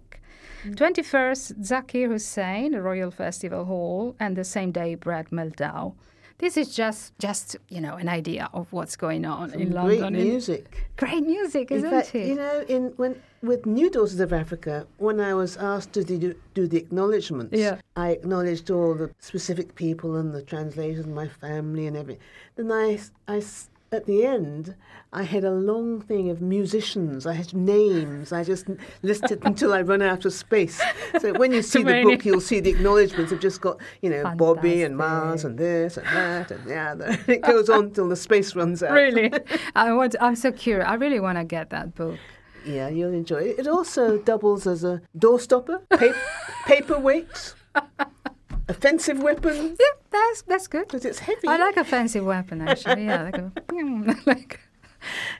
21st, 0.65 1.59
Zakir 1.61 2.09
Hussain, 2.09 2.75
Royal 2.75 3.11
Festival 3.11 3.65
Hall, 3.65 4.15
and 4.19 4.35
the 4.35 4.43
same 4.43 4.71
day, 4.71 4.95
Brad 4.95 5.29
Mehldau. 5.29 5.93
This 6.39 6.55
is 6.55 6.73
just, 6.73 7.17
just 7.19 7.57
you 7.67 7.81
know, 7.81 7.95
an 7.95 8.07
idea 8.07 8.49
of 8.53 8.71
what's 8.71 8.95
going 8.95 9.25
on 9.25 9.51
in 9.53 9.71
Great 9.71 9.99
London. 9.99 10.15
In- 10.21 10.27
music. 10.29 10.87
Great 10.95 11.25
music, 11.25 11.69
In 11.69 11.77
isn't 11.77 11.89
fact, 11.89 12.15
it? 12.15 12.27
you 12.27 12.35
know, 12.35 12.63
in 12.67 12.93
when 12.95 13.21
with 13.41 13.65
New 13.65 13.89
Daughters 13.89 14.19
of 14.21 14.31
Africa, 14.33 14.87
when 14.97 15.19
I 15.19 15.33
was 15.33 15.57
asked 15.57 15.93
to 15.93 16.03
do, 16.03 16.33
do 16.53 16.67
the 16.67 16.77
acknowledgements, 16.77 17.57
Yeah. 17.57 17.79
I 17.95 18.09
acknowledged 18.11 18.69
all 18.71 18.95
the 18.95 19.11
specific 19.19 19.75
people 19.75 20.15
and 20.15 20.33
the 20.33 20.41
translators 20.41 21.05
and 21.05 21.13
my 21.13 21.27
family 21.27 21.87
and 21.87 21.95
everything. 21.97 22.21
Then 22.55 22.71
I, 22.71 22.99
I 23.27 23.41
at 23.91 24.05
the 24.05 24.25
end, 24.25 24.75
I 25.11 25.23
had 25.23 25.43
a 25.43 25.51
long 25.51 26.01
thing 26.01 26.29
of 26.29 26.41
musicians. 26.41 27.25
I 27.25 27.33
had 27.33 27.53
names. 27.53 28.31
I 28.31 28.43
just 28.43 28.67
listed 29.01 29.39
until 29.43 29.73
I 29.73 29.81
run 29.81 30.01
out 30.03 30.25
of 30.25 30.33
space. 30.33 30.79
So 31.19 31.33
when 31.33 31.51
you 31.51 31.61
see 31.73 31.81
the 31.83 32.03
book, 32.03 32.23
you'll 32.25 32.41
see 32.41 32.59
the 32.59 32.69
acknowledgements 32.69 33.31
I've 33.33 33.39
just 33.39 33.61
got, 33.61 33.77
you 34.01 34.09
know, 34.11 34.35
Bobby 34.35 34.83
and 34.83 34.95
Mars 34.95 35.43
and 35.45 35.57
this 35.57 35.97
and 35.97 36.05
that 36.07 36.51
and 36.51 36.63
the 36.65 36.75
other. 36.75 37.17
It 37.27 37.41
goes 37.41 37.69
on 37.69 37.91
till 37.91 38.07
the 38.09 38.15
space 38.15 38.55
runs 38.55 38.83
out. 38.83 38.91
really, 38.91 39.31
I 39.75 39.91
want. 39.93 40.15
I'm 40.21 40.35
so 40.35 40.51
curious. 40.51 40.87
I 40.87 40.93
really 40.95 41.19
want 41.19 41.37
to 41.39 41.43
get 41.43 41.69
that 41.71 41.95
book. 41.95 42.19
Yeah, 42.65 42.89
you'll 42.89 43.13
enjoy 43.13 43.37
it. 43.39 43.59
It 43.59 43.67
also 43.67 44.17
doubles 44.19 44.67
as 44.67 44.83
a 44.83 45.01
doorstopper, 45.17 45.79
pa- 45.89 46.13
paperweight, 46.67 47.53
offensive 48.67 49.19
weapon, 49.23 49.75
Yeah, 49.79 49.85
that's 50.11 50.41
that's 50.43 50.67
good. 50.67 50.87
because 50.87 51.05
it's 51.05 51.19
heavy. 51.19 51.47
I 51.47 51.57
like 51.57 51.77
a 51.77 51.83
fancy 51.83 52.19
weapon 52.19 52.61
actually. 52.61 53.05
Yeah, 53.05 53.23
like 53.23 53.37
a 53.37 53.51
like, 54.25 54.59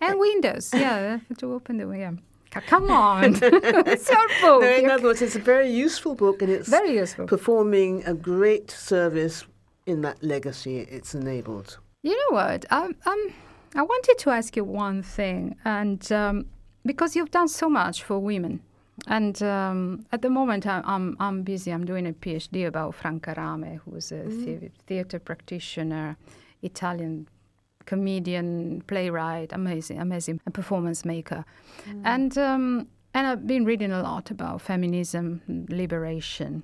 and 0.02 0.20
windows. 0.20 0.72
Yeah, 0.74 1.20
to 1.38 1.54
open 1.54 1.78
the 1.78 1.88
yeah. 1.98 2.12
Come 2.52 2.90
on, 2.90 3.38
it's 3.42 4.10
your 4.10 4.28
book. 4.42 4.62
no, 4.64 4.68
in 4.76 4.90
other 4.90 5.04
words, 5.04 5.22
it's 5.22 5.36
a 5.36 5.40
very 5.40 5.70
useful 5.72 6.16
book 6.16 6.42
and 6.42 6.52
it's 6.52 6.68
very 6.68 6.96
useful. 6.96 7.28
performing 7.28 8.04
a 8.06 8.14
great 8.16 8.72
service 8.72 9.46
in 9.86 10.02
that 10.02 10.24
legacy 10.24 10.80
it's 10.80 11.14
enabled. 11.14 11.78
You 12.02 12.16
know 12.16 12.36
what? 12.38 12.66
Um, 12.72 12.96
um, 13.06 13.34
I 13.76 13.84
wanted 13.84 14.18
to 14.20 14.32
ask 14.32 14.56
you 14.56 14.64
one 14.64 15.04
thing, 15.04 15.58
and 15.64 16.12
um, 16.12 16.46
because 16.86 17.16
you've 17.16 17.30
done 17.32 17.48
so 17.48 17.70
much 17.70 18.04
for 18.04 18.18
women, 18.18 18.62
and 19.08 19.42
um, 19.44 20.06
at 20.12 20.22
the 20.22 20.30
moment 20.30 20.66
I'm, 20.68 20.84
I'm 20.86 21.18
I'm 21.20 21.44
busy. 21.44 21.72
I'm 21.72 21.86
doing 21.86 22.08
a 22.08 22.14
PhD 22.14 22.68
about 22.68 22.96
Franca 22.96 23.34
Rame, 23.38 23.82
who's 23.86 24.12
a 24.12 24.24
the- 24.24 24.72
theater 24.88 25.20
practitioner, 25.20 26.18
Italian 26.62 27.28
comedian, 27.86 28.84
playwright, 28.88 29.52
amazing, 29.52 30.00
amazing 30.00 30.40
performance 30.54 31.06
maker, 31.06 31.44
and 32.04 32.38
um, 32.38 32.88
and 33.14 33.28
I've 33.28 33.48
been 33.48 33.66
reading 33.66 33.92
a 33.92 34.02
lot 34.02 34.32
about 34.32 34.62
feminism, 34.62 35.42
liberation. 35.70 36.64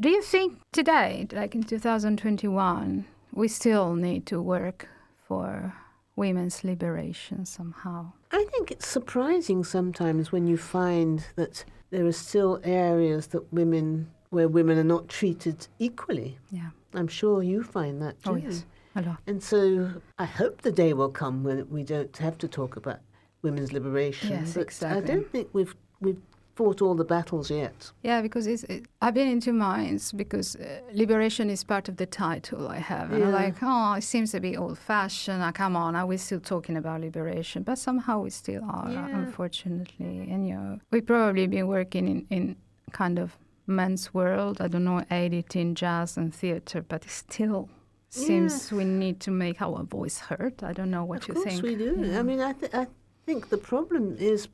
Do 0.00 0.08
you 0.08 0.22
think 0.22 0.58
today, 0.72 1.26
like 1.32 1.54
in 1.54 1.62
2021, 1.62 3.04
we 3.32 3.48
still 3.48 3.94
need 3.94 4.26
to 4.26 4.40
work 4.40 4.88
for 5.28 5.74
women's 6.16 6.64
liberation 6.64 7.44
somehow? 7.44 8.12
I 8.30 8.44
think 8.44 8.70
it's 8.70 8.86
surprising 8.86 9.64
sometimes 9.64 10.32
when 10.32 10.46
you 10.46 10.56
find 10.56 11.24
that 11.36 11.64
there 11.90 12.06
are 12.06 12.12
still 12.12 12.60
areas 12.64 13.28
that 13.28 13.52
women 13.52 14.10
where 14.30 14.48
women 14.48 14.78
are 14.78 14.84
not 14.84 15.08
treated 15.08 15.66
equally. 15.78 16.38
Yeah. 16.50 16.70
I'm 16.92 17.08
sure 17.08 17.42
you 17.42 17.62
find 17.62 18.02
that 18.02 18.16
oh, 18.26 18.34
too. 18.34 18.42
Oh, 18.44 18.48
yes. 18.48 18.64
A 18.96 19.02
lot. 19.02 19.18
And 19.26 19.42
so 19.42 19.90
I 20.18 20.24
hope 20.24 20.62
the 20.62 20.72
day 20.72 20.92
will 20.92 21.10
come 21.10 21.42
when 21.42 21.68
we 21.68 21.82
don't 21.82 22.16
have 22.18 22.38
to 22.38 22.48
talk 22.48 22.76
about 22.76 23.00
women's 23.42 23.72
liberation. 23.72 24.30
Yes, 24.30 24.54
but 24.54 24.62
exactly. 24.62 25.02
I 25.02 25.06
don't 25.06 25.30
think 25.30 25.48
we've 25.52 25.74
we've 26.00 26.20
fought 26.54 26.80
all 26.80 26.94
the 26.94 27.04
battles 27.04 27.50
yet. 27.50 27.90
Yeah, 28.02 28.22
because 28.22 28.46
it's, 28.46 28.62
it, 28.64 28.86
I've 29.02 29.14
been 29.14 29.28
in 29.28 29.40
two 29.40 29.52
minds 29.52 30.12
because 30.12 30.56
uh, 30.56 30.80
liberation 30.92 31.50
is 31.50 31.64
part 31.64 31.88
of 31.88 31.96
the 31.96 32.06
title 32.06 32.68
I 32.68 32.78
have. 32.78 33.12
And 33.12 33.24
I'm 33.24 33.30
Yeah. 33.30 33.36
like, 33.36 33.56
oh, 33.62 33.94
it 33.94 34.02
seems 34.04 34.34
a 34.34 34.40
bit 34.40 34.56
old 34.58 34.78
fashioned. 34.78 35.42
Uh, 35.42 35.50
come 35.52 35.74
on, 35.76 35.96
are 35.96 36.06
we 36.06 36.16
still 36.16 36.40
talking 36.40 36.76
about 36.76 37.00
liberation? 37.00 37.64
But 37.64 37.78
somehow 37.78 38.20
we 38.20 38.30
still 38.30 38.62
are, 38.64 38.88
Yeah. 38.90 39.08
unfortunately. 39.18 40.28
And, 40.30 40.46
you 40.48 40.54
know, 40.54 40.78
we've 40.92 41.06
probably 41.06 41.46
been 41.48 41.66
working 41.66 42.06
in, 42.08 42.26
in 42.30 42.56
kind 42.92 43.18
of 43.18 43.36
men's 43.66 44.14
world. 44.14 44.60
I 44.60 44.68
don't 44.68 44.84
know, 44.84 45.02
editing, 45.10 45.74
jazz, 45.74 46.16
and 46.16 46.32
theater, 46.32 46.82
but 46.82 47.04
it 47.04 47.10
still 47.10 47.68
seems 48.10 48.70
we 48.70 48.84
need 48.84 49.18
to 49.20 49.30
make 49.32 49.60
our 49.60 49.82
voice 49.82 50.18
heard. 50.20 50.62
I 50.62 50.72
don't 50.72 50.90
know 50.90 51.04
what 51.04 51.22
of 51.22 51.28
you 51.28 51.34
course 51.34 51.46
think. 51.46 51.62
we 51.64 51.74
do. 51.74 51.96
Yeah. 51.98 52.20
I 52.20 52.22
mean, 52.22 52.40
I, 52.40 52.52
th- 52.52 52.72
I 52.74 52.86
think 53.26 53.48
the 53.48 53.58
problem 53.58 54.16
is 54.20 54.46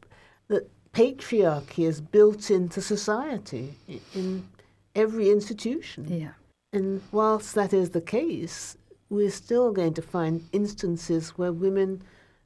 that 0.49 0.71
patriarchy 0.93 1.87
is 1.87 2.01
built 2.01 2.51
into 2.51 2.81
society 2.81 3.75
in 4.15 4.47
every 4.95 5.31
institution. 5.31 6.07
yeah. 6.09 6.33
And 6.73 7.03
whilst 7.11 7.55
that 7.57 7.73
is 7.73 7.91
the 7.91 8.01
case, 8.01 8.77
we're 9.09 9.31
still 9.31 9.73
going 9.73 9.95
to 9.95 10.03
find 10.03 10.45
instances 10.53 11.31
where 11.31 11.53
women 11.53 12.03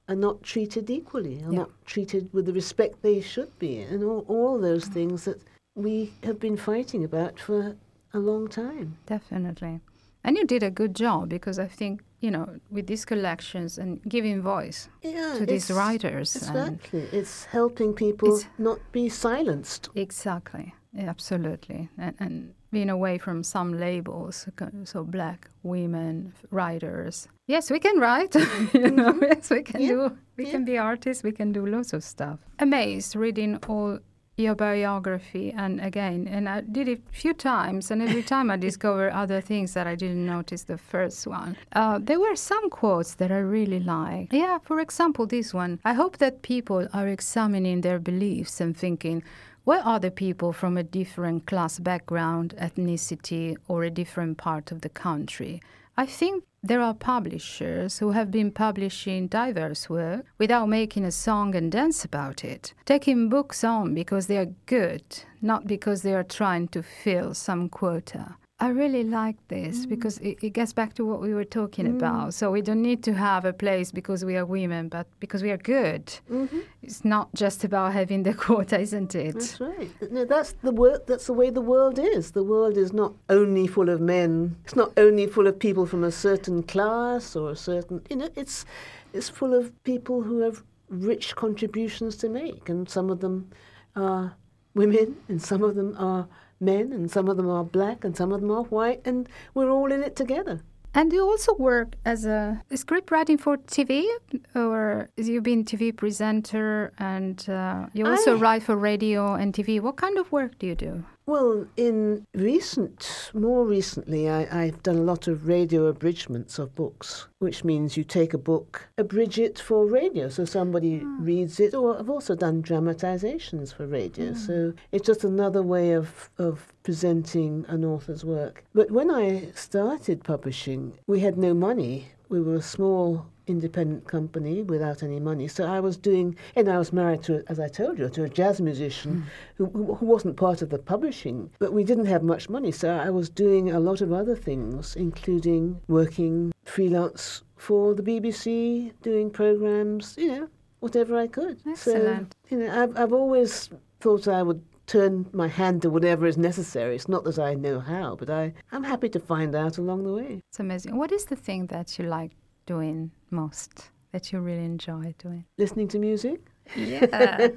are 0.09 0.15
not 0.15 0.43
treated 0.43 0.89
equally, 0.91 1.43
are 1.45 1.53
Yeah. 1.53 1.59
not 1.61 1.71
treated 1.85 2.33
with 2.33 2.47
the 2.47 2.53
respect 2.53 3.03
they 3.03 3.21
should 3.21 3.59
be, 3.59 3.79
and 3.81 4.03
all, 4.03 4.25
all 4.29 4.59
those 4.59 4.87
things 4.87 5.25
that 5.25 5.41
we 5.75 6.13
have 6.23 6.39
been 6.41 6.57
fighting 6.57 7.05
about 7.05 7.39
for 7.39 7.77
a 8.15 8.19
long 8.19 8.49
time. 8.49 8.97
Definitely. 9.07 9.81
And 10.23 10.37
you 10.39 10.47
did 10.47 10.63
a 10.63 10.71
good 10.71 10.95
job 10.95 11.29
because 11.29 11.59
I 11.59 11.67
think 11.67 12.03
you 12.25 12.31
know, 12.31 12.47
with 12.71 12.87
these 12.87 13.05
collections 13.05 13.79
and 13.79 14.01
giving 14.15 14.43
voice 14.43 14.89
Yeah, 15.03 15.35
to 15.39 15.45
these 15.47 15.71
writers. 15.71 16.29
and- 16.37 16.75
Exactly. 16.77 17.01
It's 17.19 17.45
helping 17.59 17.93
people 17.95 18.29
It's- 18.37 18.49
not 18.59 18.79
be 18.93 19.09
silenced. 19.11 19.89
Exactly, 19.95 20.67
absolutely, 20.99 21.89
and, 21.99 22.15
and 22.19 22.55
being 22.73 22.91
away 22.91 23.19
from 23.19 23.43
some 23.43 23.79
labels, 23.79 24.49
so 24.85 25.05
black 25.05 25.49
women 25.63 26.33
writers. 26.51 27.29
Yes, 27.47 27.71
we 27.71 27.79
can 27.79 27.99
write. 28.01 28.35
you 28.75 28.91
know, 28.91 29.13
mm-hmm. 29.13 29.23
yes, 29.23 29.51
we 29.51 29.63
can 29.63 29.81
Yeah, 29.83 29.89
do. 29.89 30.17
We 30.39 30.45
yeah. 30.47 30.51
can 30.53 30.65
be 30.65 30.79
artists. 30.79 31.23
We 31.23 31.33
can 31.33 31.53
do 31.53 31.67
lots 31.67 31.93
of 31.93 32.03
stuff. 32.03 32.39
Amazed 32.59 33.15
reading 33.17 33.59
all 33.69 33.99
your 34.37 34.55
biography, 34.55 35.53
and 35.57 35.81
again, 35.81 36.27
and 36.29 36.49
I 36.49 36.61
did 36.63 36.89
it 36.89 37.03
a 37.09 37.17
few 37.17 37.35
times, 37.35 37.91
and 37.91 38.03
every 38.03 38.23
time 38.23 38.51
I 38.51 38.57
discover 38.57 39.11
other 39.23 39.41
things 39.41 39.75
that 39.75 39.87
I 39.87 39.95
didn't 39.95 40.27
notice 40.27 40.65
the 40.65 40.79
first 40.79 41.27
one. 41.27 41.57
Uh, 41.73 41.99
there 42.03 42.19
were 42.19 42.35
some 42.35 42.69
quotes 42.69 43.15
that 43.15 43.31
I 43.31 43.39
really 43.39 43.81
like. 43.81 44.33
Yeah, 44.33 44.59
for 44.59 44.81
example, 44.81 45.27
this 45.27 45.55
one. 45.55 45.79
I 45.85 45.93
hope 45.93 46.19
that 46.19 46.43
people 46.43 46.89
are 46.93 47.07
examining 47.07 47.83
their 47.83 47.99
beliefs 47.99 48.61
and 48.61 48.77
thinking. 48.77 49.23
Where 49.65 49.81
are 49.81 49.99
the 49.99 50.11
people 50.11 50.53
from 50.53 50.77
a 50.77 50.83
different 50.83 51.47
class 51.47 51.79
background, 51.79 52.55
ethnicity, 52.61 53.57
or 53.67 53.85
a 53.85 53.91
different 53.91 54.37
part 54.37 54.71
of 54.71 54.83
the 54.83 54.91
country? 54.91 55.63
I 55.97 56.07
think 56.07 56.43
there 56.61 56.81
are 56.81 56.95
publishers 56.95 57.99
who 57.99 58.11
have 58.11 58.31
been 58.31 58.51
publishing 58.51 59.29
diverse 59.29 59.89
work 59.89 60.27
without 60.39 60.69
making 60.69 61.05
a 61.05 61.13
song 61.13 61.55
and 61.55 61.71
dance 61.71 62.05
about 62.05 62.45
it, 62.45 62.75
taking 62.85 63.29
books 63.29 63.63
on 63.63 63.95
because 63.95 64.27
they 64.27 64.39
are 64.39 64.53
good, 64.67 65.05
not 65.41 65.69
because 65.69 66.03
they 66.03 66.15
are 66.15 66.25
trying 66.25 66.67
to 66.69 66.83
fill 66.83 67.33
some 67.33 67.69
quota. 67.69 68.35
I 68.61 68.69
really 68.69 69.03
like 69.03 69.37
this 69.49 69.85
mm. 69.85 69.89
because 69.89 70.19
it, 70.19 70.39
it 70.41 70.51
gets 70.51 70.73
back 70.73 70.95
to 70.95 71.05
what 71.05 71.21
we 71.21 71.35
were 71.35 71.45
talking 71.45 71.87
mm. 71.87 71.97
about. 71.97 72.35
So 72.35 72.53
we 72.53 72.63
don't 72.63 72.83
need 72.83 73.03
to 73.03 73.13
have 73.13 73.45
a 73.45 73.53
place 73.53 73.91
because 73.91 74.25
we 74.25 74.37
are 74.37 74.47
women, 74.47 74.89
but 74.89 75.09
because 75.19 75.43
we 75.43 75.51
are 75.51 75.57
good. 75.57 76.07
Mm-hmm. 76.31 76.61
It's 76.81 77.05
not 77.05 77.35
just 77.35 77.65
about 77.65 77.93
having 77.93 78.23
the 78.23 78.33
quota, 78.45 78.79
isn't 78.79 79.15
it? 79.17 79.35
That's 79.35 79.61
right. 79.61 79.91
No, 80.13 80.25
that's 80.25 80.53
the 80.63 80.71
wor- 80.71 81.03
That's 81.05 81.27
the 81.27 81.33
way 81.33 81.51
the 81.51 81.61
world 81.61 81.99
is. 81.99 82.31
The 82.31 82.45
world 82.45 82.77
is 82.77 82.93
not 82.93 83.15
only 83.29 83.67
full 83.67 83.89
of 83.89 84.01
men. 84.01 84.57
It's 84.65 84.77
not 84.77 84.93
only 84.97 85.27
full 85.27 85.49
of 85.49 85.59
people 85.59 85.85
from 85.85 86.05
a 86.05 86.13
certain 86.13 86.63
class 86.63 87.35
or 87.35 87.51
a 87.51 87.57
certain. 87.57 88.03
You 88.09 88.17
know, 88.17 88.29
it's 88.37 88.65
it's 89.13 89.29
full 89.29 89.53
of 89.53 89.73
people 89.83 90.23
who 90.23 90.39
have 90.41 90.63
rich 90.89 91.35
contributions 91.35 92.17
to 92.19 92.29
make, 92.29 92.69
and 92.69 92.89
some 92.89 93.11
of 93.11 93.19
them 93.19 93.51
are 93.97 94.37
women, 94.75 95.17
and 95.29 95.43
some 95.43 95.65
of 95.65 95.75
them 95.75 95.97
are 95.99 96.29
men, 96.61 96.93
and 96.93 97.11
some 97.11 97.29
of 97.29 97.37
them 97.37 97.49
are 97.49 97.65
black, 97.65 98.05
and 98.05 98.17
some 98.17 98.33
of 98.33 98.41
them 98.41 98.51
are 98.51 98.65
white, 98.65 99.01
and 99.05 99.29
we're 99.55 99.71
all 99.71 99.91
in 99.93 100.03
it 100.03 100.17
together. 100.17 100.61
And 100.97 101.13
you 101.13 101.23
also 101.23 101.55
work 101.57 101.97
as 102.05 102.25
a 102.25 102.63
script 102.75 103.11
writing 103.11 103.37
for 103.37 103.57
TV, 103.57 104.07
or 104.55 105.09
you've 105.17 105.43
been 105.43 105.65
TV 105.65 105.95
presenter, 105.97 106.93
and 106.99 107.49
uh, 107.49 107.87
you 107.93 108.07
also 108.07 108.37
I- 108.37 108.41
write 108.41 108.63
for 108.63 108.77
radio 108.77 109.35
and 109.35 109.53
TV. 109.53 109.81
What 109.81 109.97
kind 109.97 110.19
of 110.19 110.31
work 110.31 110.59
do 110.61 110.67
you 110.69 110.77
do? 110.77 111.05
Well, 111.27 111.67
in 111.77 112.27
recent, 112.35 113.31
more 113.33 113.65
recently, 113.65 114.29
I, 114.29 114.65
I've 114.65 114.83
done 114.83 114.97
a 114.97 115.03
lot 115.03 115.27
of 115.27 115.49
radio 115.49 115.87
abridgments 115.87 116.59
of 116.59 116.75
books, 116.75 117.29
which 117.39 117.65
means 117.65 117.97
you 117.97 118.05
take 118.05 118.35
a 118.35 118.39
book, 118.39 118.89
abridge 118.99 119.39
it 119.39 119.59
for 119.59 119.87
radio, 119.87 120.29
so 120.29 120.45
somebody 120.45 120.99
hmm. 120.99 121.25
reads 121.25 121.61
it, 121.61 121.73
or 121.75 121.99
I've 121.99 122.11
also 122.11 122.35
done 122.35 122.61
dramatizations 122.61 123.73
for 123.73 123.87
radio, 123.87 124.33
hmm. 124.33 124.39
so 124.39 124.75
it's 124.93 125.07
just 125.07 125.25
another 125.25 125.63
way 125.63 125.93
of, 125.93 126.29
of 126.37 126.73
presenting 126.83 127.65
an 127.69 127.87
author's 127.87 128.25
work. 128.25 128.65
But 128.75 128.91
when 128.91 129.11
I 129.11 129.51
started 129.55 130.25
publishing, 130.25 130.99
we 131.07 131.21
had 131.21 131.39
no 131.39 131.55
money. 131.55 132.09
We 132.29 132.43
were 132.43 132.57
a 132.57 132.63
small 132.63 133.27
independent 133.47 134.07
company 134.07 134.63
without 134.63 135.03
any 135.03 135.21
money. 135.21 135.49
So 135.49 135.65
I 135.65 135.81
was 135.81 135.97
doing, 135.97 136.37
and 136.57 136.69
I 136.69 136.79
was 136.79 136.93
married 136.93 137.23
to, 137.25 137.43
as 137.49 137.59
I 137.59 137.69
told 137.69 137.99
you, 137.99 138.09
to 138.11 138.25
a 138.25 138.29
jazz 138.29 138.61
musician 138.61 139.27
hmm. 139.57 139.65
who, 139.65 139.95
who 139.95 140.05
who 140.05 140.11
wasn't 140.13 140.37
part 140.37 140.61
of 140.61 140.69
the 140.69 140.79
publishing, 140.79 141.51
but 141.59 141.73
we 141.73 141.83
didn't 141.83 142.07
have 142.07 142.23
much 142.23 142.49
money. 142.49 142.71
So 142.71 142.91
I 142.91 143.11
was 143.11 143.29
doing 143.29 143.71
a 143.71 143.81
lot 143.81 144.01
of 144.01 144.13
other 144.13 144.37
things, 144.37 144.97
including 144.97 145.81
working 145.89 146.53
freelance 146.65 147.43
for 147.57 147.95
the 147.95 148.03
BBC, 148.03 148.93
doing 149.03 149.31
programs, 149.31 150.15
you 150.19 150.29
know, 150.29 150.49
whatever 150.81 151.17
I 151.17 151.27
could. 151.27 151.61
Excellent. 151.67 152.35
So, 152.49 152.57
you 152.57 152.63
know, 152.63 152.83
I've, 152.83 152.97
I've 152.99 153.13
always 153.13 153.71
thought 154.01 154.29
I 154.29 154.43
would 154.43 154.63
turn 154.87 155.27
my 155.33 155.49
hand 155.49 155.81
to 155.83 155.91
whatever 155.91 156.27
is 156.27 156.37
necessary. 156.37 156.95
It's 156.95 157.09
not 157.09 157.25
that 157.25 157.39
I 157.39 157.55
know 157.55 157.81
how, 157.81 158.17
but 158.17 158.29
I, 158.29 158.53
I'm 158.73 158.85
happy 158.85 159.09
to 159.09 159.21
find 159.21 159.55
out 159.55 159.79
along 159.79 160.05
the 160.05 160.13
way. 160.13 160.43
It's 160.51 160.61
amazing. 160.61 160.97
What 160.97 161.11
is 161.13 161.25
the 161.25 161.37
thing 161.37 161.67
that 161.69 161.99
you 161.99 162.05
like 162.05 162.33
doing 162.67 163.11
most, 163.35 163.91
that 164.13 164.33
you 164.33 164.41
really 164.41 164.65
enjoy 164.65 165.15
doing? 165.19 165.45
Listening 165.59 165.89
to 165.89 165.99
music? 165.99 166.41
Yeah. 166.77 167.49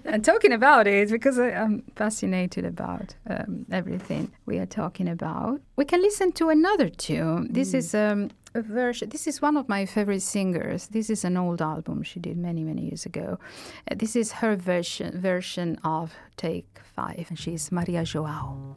and 0.04 0.24
talking 0.24 0.52
about 0.52 0.86
it, 0.86 1.10
because 1.10 1.38
I, 1.38 1.50
I'm 1.50 1.82
fascinated 1.96 2.64
about 2.64 3.14
um, 3.28 3.66
everything 3.70 4.32
we 4.46 4.58
are 4.58 4.66
talking 4.66 5.08
about, 5.08 5.60
we 5.76 5.84
can 5.84 6.00
listen 6.00 6.32
to 6.32 6.48
another 6.48 6.88
tune. 6.88 7.48
This 7.50 7.74
is 7.74 7.94
um, 7.94 8.30
a 8.54 8.62
version, 8.62 9.10
this 9.10 9.26
is 9.26 9.42
one 9.42 9.56
of 9.56 9.68
my 9.68 9.86
favorite 9.86 10.22
singers. 10.22 10.88
This 10.88 11.10
is 11.10 11.24
an 11.24 11.36
old 11.36 11.60
album 11.60 12.02
she 12.02 12.20
did 12.20 12.36
many, 12.36 12.62
many 12.64 12.82
years 12.82 13.04
ago. 13.06 13.38
Uh, 13.90 13.94
this 13.96 14.16
is 14.16 14.32
her 14.32 14.56
version, 14.56 15.20
version 15.20 15.78
of 15.84 16.14
Take 16.36 16.80
Five, 16.96 17.26
and 17.28 17.38
she's 17.38 17.70
Maria 17.70 18.04
Joao. 18.04 18.76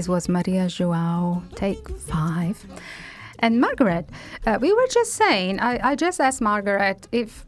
This 0.00 0.08
was 0.08 0.30
Maria 0.30 0.66
Joao, 0.66 1.42
take 1.56 1.86
five. 1.98 2.56
And 3.40 3.60
Margaret, 3.60 4.08
uh, 4.46 4.56
we 4.58 4.72
were 4.72 4.86
just 4.86 5.12
saying, 5.12 5.60
I, 5.60 5.90
I 5.90 5.94
just 5.94 6.22
asked 6.22 6.40
Margaret 6.40 7.06
if 7.12 7.44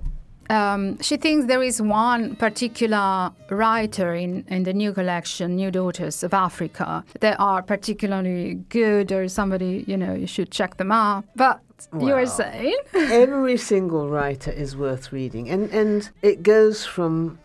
um, 0.50 1.00
she 1.00 1.16
thinks 1.16 1.46
there 1.46 1.62
is 1.62 1.80
one 1.80 2.36
particular 2.36 3.32
writer 3.48 4.12
in, 4.14 4.44
in 4.48 4.64
the 4.64 4.74
new 4.74 4.92
collection, 4.92 5.56
New 5.56 5.70
Daughters 5.70 6.22
of 6.22 6.34
Africa, 6.34 7.02
that 7.20 7.40
are 7.40 7.62
particularly 7.62 8.56
good 8.68 9.12
or 9.12 9.28
somebody, 9.28 9.86
you 9.86 9.96
know, 9.96 10.12
you 10.12 10.26
should 10.26 10.50
check 10.50 10.76
them 10.76 10.92
out. 10.92 11.24
But 11.34 11.62
you 11.98 12.12
were 12.12 12.26
saying? 12.26 12.76
Every 12.94 13.56
single 13.56 14.10
writer 14.10 14.50
is 14.50 14.76
worth 14.76 15.10
reading, 15.10 15.48
and 15.48 15.70
and 15.70 16.10
it 16.20 16.42
goes 16.42 16.84
from 16.84 17.38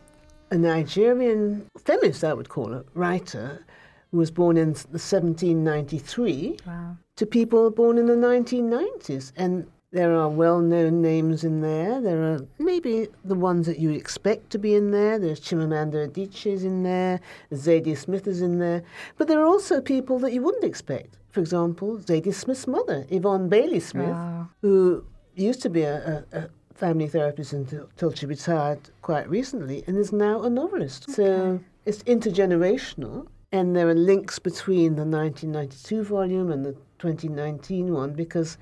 a 0.52 0.58
Nigerian 0.58 1.66
feminist, 1.86 2.26
I 2.26 2.34
would 2.34 2.50
call 2.50 2.74
it, 2.74 2.86
writer 2.94 3.64
who 4.12 4.18
was 4.18 4.32
born 4.32 4.58
in 4.58 4.74
1793 4.74 6.58
Wow. 6.66 6.98
to 7.16 7.26
people 7.26 7.70
born 7.72 7.98
in 7.98 8.06
the 8.08 8.16
1990s. 8.16 9.32
And 9.36 9.68
there 9.92 10.14
are 10.16 10.30
well 10.30 10.60
known 10.60 11.02
names 11.02 11.44
in 11.44 11.62
there. 11.62 12.02
There 12.02 12.22
are 12.34 12.40
maybe 12.60 13.08
the 13.24 13.36
ones 13.36 13.66
that 13.68 13.80
you'd 13.80 13.96
expect 13.96 14.50
to 14.52 14.60
be 14.60 14.76
in 14.76 14.92
there. 14.92 15.18
There's 15.18 15.40
Chimamanda 15.40 16.08
Adichie 16.10 16.52
is 16.54 16.64
in 16.64 16.84
there, 16.84 17.20
Zadie 17.54 17.98
Smith 17.98 18.28
is 18.28 18.42
in 18.42 18.60
there. 18.60 18.84
But 19.18 19.28
there 19.28 19.40
are 19.40 19.46
also 19.46 19.80
people 19.82 20.20
that 20.20 20.34
you 20.34 20.42
wouldn't 20.42 20.66
expect. 20.66 21.18
For 21.32 21.40
example, 21.40 21.98
Zadie 22.00 22.34
Smith's 22.34 22.68
mother, 22.68 23.06
Yvonne 23.10 23.48
Bailey 23.50 23.80
Smith, 23.80 24.10
Wow. 24.10 24.50
who 24.62 25.04
used 25.36 25.62
to 25.62 25.70
be 25.70 25.84
a, 25.84 26.26
a, 26.34 26.38
a 26.40 26.50
family 26.74 27.08
therapist 27.08 27.54
until, 27.54 27.84
until 27.92 28.12
she 28.14 28.26
retired 28.26 28.80
quite 29.02 29.30
recently 29.30 29.84
and 29.88 29.98
is 29.98 30.12
now 30.12 30.44
a 30.44 30.50
novelist. 30.50 31.10
So 31.12 31.60
it's 31.86 32.04
intergenerational. 32.04 33.28
And 33.52 33.76
there 33.76 33.88
are 33.88 33.96
links 33.96 34.40
between 34.40 34.96
the 34.96 35.06
1992 35.06 36.04
volume 36.04 36.52
and 36.52 36.66
the 36.66 36.74
2019 37.00 37.94
one 37.94 38.14
because, 38.14 38.58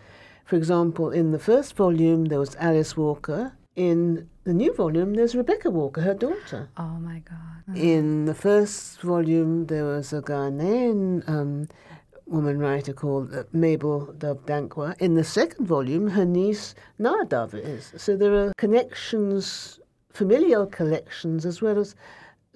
for 0.45 0.55
example, 0.55 1.09
in 1.09 1.31
the 1.31 1.39
first 1.39 1.75
volume 1.75 2.25
there 2.25 2.39
was 2.39 2.55
Alice 2.57 2.95
Walker. 2.95 3.53
In 3.75 4.29
the 4.45 4.53
new 4.53 4.73
volume, 4.73 5.15
there's 5.15 5.35
Rebecca 5.35 5.69
Walker, 5.69 6.01
her 6.01 6.13
daughter. 6.13 6.69
Oh 6.77 6.97
my 6.99 7.19
God. 7.19 7.75
In 7.75 8.25
the 8.25 8.35
first 8.35 9.01
volume, 9.01 9.65
there 9.65 9.83
was 9.83 10.13
a 10.13 10.21
Ghanaian 10.21 11.27
um, 11.27 11.67
woman 12.27 12.59
writer 12.59 12.93
called 12.93 13.33
uh, 13.33 13.43
Mabel 13.51 14.13
Dove 14.17 14.45
Danquah. 14.45 14.95
In 15.01 15.15
the 15.15 15.23
second 15.23 15.65
volume, 15.65 16.07
her 16.09 16.25
niece 16.25 16.75
Nadav 16.99 17.53
is. 17.53 17.91
So 17.97 18.15
there 18.15 18.33
are 18.35 18.53
connections, 18.57 19.79
familial 20.13 20.67
connections, 20.67 21.45
as 21.45 21.61
well 21.61 21.79
as 21.79 21.95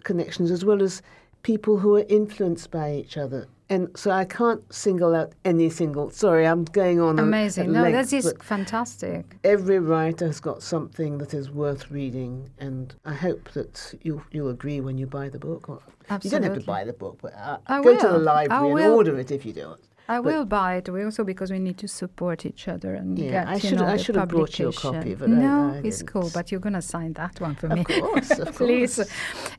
connections, 0.03 0.51
as 0.51 0.63
well 0.63 0.82
as 0.82 1.01
people 1.44 1.80
who 1.80 1.96
are 1.96 2.06
influenced 2.10 2.72
by 2.72 2.94
each 2.94 3.18
other. 3.18 3.48
And 3.72 3.96
so 3.96 4.10
I 4.10 4.26
can't 4.26 4.62
single 4.74 5.14
out 5.14 5.34
any 5.46 5.70
single. 5.70 6.10
Sorry, 6.10 6.48
I'm 6.48 6.64
going 6.64 7.00
on. 7.00 7.20
Amazing. 7.20 7.72
No, 7.72 7.84
length, 7.84 8.10
that 8.10 8.18
is 8.18 8.26
but 8.26 8.44
fantastic. 8.44 9.38
every 9.44 9.78
writer 9.78 10.26
has 10.26 10.40
got 10.40 10.64
something 10.64 11.20
that 11.20 11.36
is 11.36 11.52
worth 11.52 11.92
reading, 11.92 12.50
and 12.58 12.96
I 13.06 13.14
hope 13.14 13.52
that 13.52 13.94
you 14.02 14.24
you'll 14.32 14.50
agree 14.50 14.82
when 14.82 14.98
you 14.98 15.06
buy 15.06 15.30
the 15.30 15.38
book. 15.38 15.70
Or, 15.70 15.82
you 16.24 16.32
don't 16.32 16.42
have 16.42 16.58
to 16.58 16.66
buy 16.66 16.84
the 16.84 16.94
book, 16.94 17.20
but 17.22 17.34
uh, 17.36 17.58
go 17.82 17.96
to 17.96 18.08
the 18.08 18.14
will. 18.14 18.20
Library 18.22 18.66
and 18.66 18.74
will. 18.74 18.94
order 18.96 19.20
it 19.20 19.30
if 19.30 19.46
you 19.46 19.54
don't. 19.54 19.80
I 20.16 20.20
will 20.20 20.43
buy 20.45 20.78
it 20.78 20.89
We 20.89 21.03
also 21.03 21.24
because 21.24 21.51
we 21.51 21.60
need 21.60 21.78
to 21.78 21.88
support 21.88 22.45
each 22.45 22.68
other 22.68 22.91
and 22.95 23.18
Yeah, 23.18 23.32
get 23.32 23.47
I 23.47 23.53
you 23.53 23.60
should- 23.60 23.78
know, 23.80 23.86
I 23.86 23.97
should 23.97 24.16
have 24.16 24.30
brought 24.30 24.57
you 24.60 24.70
a 24.70 24.74
copy, 24.74 25.14
but 25.16 25.30
no, 25.30 25.55
I 25.76 25.88
it's 25.88 26.01
cool. 26.14 26.30
But 26.34 26.51
you're 26.51 26.60
gonna 26.68 26.82
sign 26.82 27.14
that 27.14 27.39
one 27.39 27.55
for 27.55 27.68
me. 27.70 27.82
Of 27.82 27.89
me, 27.89 27.99
course, 28.01 28.32
of 28.39 28.55
please. 28.62 28.95
course. 28.95 29.10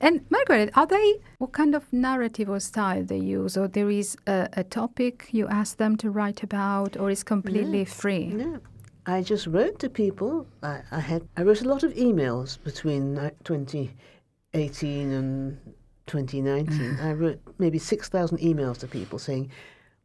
And 0.00 0.14
Margaret, 0.36 0.68
are 0.74 0.86
they 0.96 1.06
what 1.38 1.52
kind 1.52 1.74
of 1.74 1.82
narrative 1.92 2.48
or 2.50 2.60
style 2.60 3.04
they 3.04 3.22
use, 3.38 3.56
or 3.60 3.68
there 3.68 3.90
is 3.90 4.16
a, 4.26 4.48
a 4.62 4.64
topic 4.64 5.28
you 5.38 5.46
ask 5.60 5.76
them 5.76 5.96
to 6.02 6.10
write 6.10 6.42
about, 6.42 6.96
or 7.00 7.10
is 7.10 7.22
completely 7.22 7.84
free? 7.84 8.26
No, 8.44 8.58
I 9.06 9.22
just 9.22 9.46
wrote 9.46 9.78
to 9.78 9.88
people. 9.88 10.46
I, 10.64 10.80
I 10.90 11.00
had 11.10 11.22
I 11.38 11.42
wrote 11.46 11.62
a 11.62 11.68
lot 11.68 11.82
of 11.84 11.92
emails 11.94 12.58
between 12.70 13.14
2018 13.44 15.12
and 15.12 15.58
2019. 16.06 16.78
Mm. 16.96 17.04
I 17.04 17.12
wrote 17.12 17.40
maybe 17.58 17.78
6,000 17.78 18.38
emails 18.38 18.78
to 18.78 18.86
people 18.88 19.18
saying, 19.18 19.50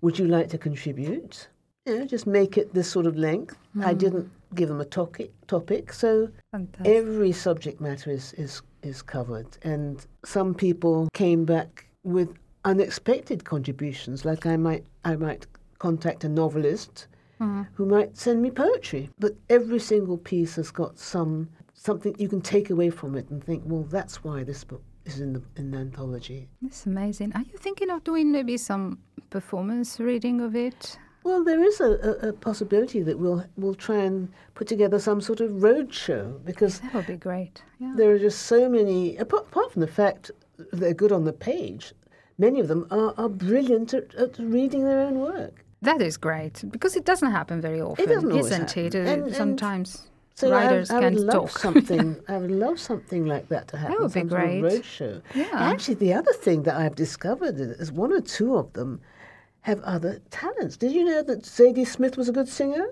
"Would 0.06 0.20
you 0.20 0.28
like 0.28 0.50
to 0.50 0.60
contribute?" 0.60 1.48
You 1.86 1.98
know, 1.98 2.06
just 2.06 2.28
make 2.28 2.60
it 2.60 2.74
this 2.76 2.88
sort 2.88 3.08
of 3.08 3.16
length. 3.18 3.58
I 3.82 3.94
mm. 3.94 3.98
didn't 3.98 4.32
give 4.54 4.70
them 4.70 4.80
a 4.80 4.86
topic. 4.86 5.32
Topic, 5.48 5.92
so 5.92 6.30
Fantastic. 6.52 6.96
every 6.96 7.32
subject 7.32 7.82
matter 7.82 8.12
is, 8.12 8.34
is 8.34 8.62
is 8.84 9.02
covered, 9.02 9.58
and 9.64 10.06
some 10.24 10.54
people 10.54 11.10
came 11.14 11.44
back 11.44 11.88
with 12.04 12.30
unexpected 12.66 13.46
contributions. 13.46 14.26
Like 14.26 14.46
I 14.46 14.58
might 14.58 14.86
I 15.04 15.16
might 15.16 15.48
contact 15.80 16.24
a 16.24 16.30
novelist 16.30 17.08
mm-hmm. 17.42 17.64
who 17.74 17.86
might 17.86 18.16
send 18.16 18.44
me 18.44 18.52
poetry, 18.52 19.10
but 19.18 19.34
every 19.50 19.80
single 19.80 20.20
piece 20.20 20.56
has 20.56 20.70
got 20.72 21.00
some 21.00 21.50
something 21.74 22.16
you 22.18 22.30
can 22.30 22.42
take 22.42 22.70
away 22.70 22.90
from 22.90 23.16
it 23.16 23.30
and 23.30 23.44
think, 23.44 23.64
well, 23.66 23.84
that's 23.84 24.24
why 24.24 24.44
this 24.44 24.64
book 24.64 24.84
is 25.06 25.20
in 25.20 25.34
the 25.34 25.42
in 25.56 25.72
the 25.72 25.78
anthology. 25.78 26.48
It's 26.66 26.86
amazing. 26.86 27.34
Are 27.36 27.42
you 27.42 27.58
thinking 27.58 27.90
of 27.90 28.04
doing 28.04 28.32
maybe 28.32 28.58
some 28.58 29.00
performance 29.30 30.00
reading 30.00 30.42
of 30.42 30.56
it? 30.56 30.98
Well, 31.24 31.44
there 31.44 31.64
is 31.64 31.80
a, 31.82 31.92
a, 32.24 32.30
a 32.30 32.34
possibility 32.34 33.02
that 33.02 33.18
we'll 33.18 33.46
we'll 33.58 33.76
try 33.76 33.98
and 33.98 34.30
put 34.54 34.68
together 34.68 35.00
some 35.00 35.22
sort 35.22 35.42
of 35.42 35.64
road 35.64 35.94
show 35.94 36.40
because 36.46 36.80
That 36.82 36.94
would 36.94 37.08
be 37.08 37.18
great. 37.18 37.64
Yeah. 37.80 37.94
there 37.98 38.12
are 38.12 38.20
just 38.20 38.44
so 38.44 38.70
many. 38.70 39.18
Apart, 39.18 39.44
apart 39.52 39.72
from 39.72 39.82
the 39.82 39.88
fact 40.02 40.32
they're 40.72 40.94
good 40.94 41.12
on 41.12 41.24
the 41.26 41.34
page, 41.34 41.94
many 42.38 42.60
of 42.60 42.68
them 42.68 42.86
are, 42.92 43.14
are 43.18 43.30
brilliant 43.30 43.94
at, 43.94 44.14
at 44.16 44.38
reading 44.40 44.84
their 44.86 45.00
own 45.00 45.20
work. 45.20 45.64
That 45.82 46.02
is 46.02 46.18
great 46.18 46.64
because 46.72 46.96
it 46.96 47.06
doesn't 47.06 47.32
happen 47.32 47.60
very 47.62 47.82
often, 47.82 48.06
doesn't 48.08 48.32
always 48.32 48.46
isn't 48.48 48.72
happen. 48.72 48.86
it? 48.86 48.96
And- 48.96 49.24
and 49.28 49.36
Sometimes 49.36 50.08
So 50.36 50.52
I- 50.52 50.66
writers 50.66 50.92
I, 50.92 50.96
would 50.96 51.02
can't 51.02 51.20
love 51.22 51.34
talk. 51.52 51.60
something. 51.60 52.18
I 52.28 52.38
would 52.38 52.52
love 52.52 52.80
something 52.80 53.26
like 53.26 53.48
that 53.50 53.68
to 53.70 53.78
happen. 53.78 53.94
That 53.96 54.02
would 54.02 54.14
be 54.14 54.20
some 54.20 54.30
sort 54.30 54.44
of 54.44 54.50
great. 54.50 54.62
road 54.62 54.86
show. 54.86 55.22
Yeah. 55.34 55.48
Actually, 55.54 55.96
the 55.96 56.14
other 56.14 56.34
thing 56.34 56.64
that 56.64 56.76
I've 56.76 56.96
discovered 56.96 57.60
is 57.60 57.92
one 57.92 58.12
or 58.12 58.22
two 58.22 58.56
of 58.56 58.72
them 58.74 59.00
have 59.62 59.82
other 59.84 60.22
talents. 60.32 60.78
Did 60.78 60.92
you 60.92 61.06
know 61.06 61.24
that 61.24 61.44
Zadie 61.44 61.88
Smith 61.88 62.18
was 62.18 62.30
a 62.30 62.34
good 62.34 62.48
singer? 62.50 62.86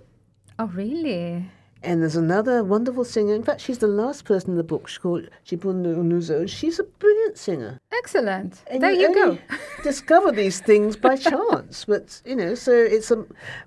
oh, 0.59 0.67
really? 0.67 1.45
And 1.85 2.01
there's 2.01 2.15
another 2.15 2.63
wonderful 2.63 3.03
singer. 3.03 3.33
In 3.35 3.43
fact, 3.43 3.59
she's 3.59 3.79
the 3.79 3.87
last 3.87 4.23
person 4.23 4.51
in 4.51 4.55
the 4.57 4.63
book. 4.63 4.87
She's 4.87 4.99
called 4.99 5.27
Chibundu 5.45 5.97
Onuzo. 5.97 6.47
She's 6.47 6.79
a 6.79 6.83
brilliant 6.85 7.37
singer. 7.37 7.77
Excellent. 7.91 8.63
And 8.67 8.81
there 8.81 8.93
you 8.93 9.13
go. 9.13 9.21
only 9.31 9.41
discover 9.83 10.31
these 10.31 10.61
things 10.61 10.95
by 10.95 11.15
chance. 11.31 11.83
But, 11.83 12.21
you 12.23 12.37
know, 12.37 12.55
so 12.55 12.71
it's 12.71 13.11
a, 13.11 13.25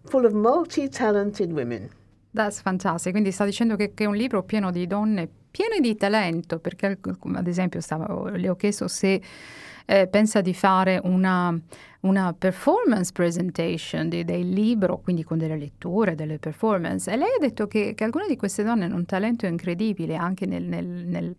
full 0.08 0.24
of 0.24 0.32
multi-talented 0.32 1.52
women. 1.52 1.90
That's 2.36 2.60
fantastic. 2.60 3.12
Quindi 3.12 3.32
sta 3.32 3.46
dicendo 3.46 3.76
che, 3.76 3.94
che 3.94 4.04
è 4.04 4.06
un 4.06 4.14
libro 4.14 4.42
pieno 4.42 4.70
di 4.70 4.86
donne 4.86 5.26
piene 5.50 5.80
di 5.80 5.96
talento, 5.96 6.58
perché 6.58 6.98
ad 7.34 7.46
esempio 7.46 7.80
stavo- 7.80 8.28
le 8.28 8.50
ho 8.50 8.56
chiesto 8.56 8.88
se 8.88 9.22
eh, 9.86 10.06
pensa 10.08 10.42
di 10.42 10.52
fare 10.52 11.00
una, 11.02 11.58
una 12.00 12.34
performance 12.34 13.10
presentation 13.12 14.10
di- 14.10 14.22
del 14.24 14.50
libro, 14.50 14.98
quindi 14.98 15.24
con 15.24 15.38
delle 15.38 15.56
letture, 15.56 16.14
delle 16.14 16.38
performance. 16.38 17.10
E 17.10 17.16
lei 17.16 17.28
ha 17.36 17.40
detto 17.40 17.66
che, 17.68 17.94
che 17.94 18.04
alcune 18.04 18.26
di 18.28 18.36
queste 18.36 18.64
donne 18.64 18.84
hanno 18.84 18.96
un 18.96 19.06
talento 19.06 19.46
incredibile 19.46 20.16
anche 20.16 20.44
nel, 20.44 20.64
nel- 20.64 20.84
nel- 20.84 21.36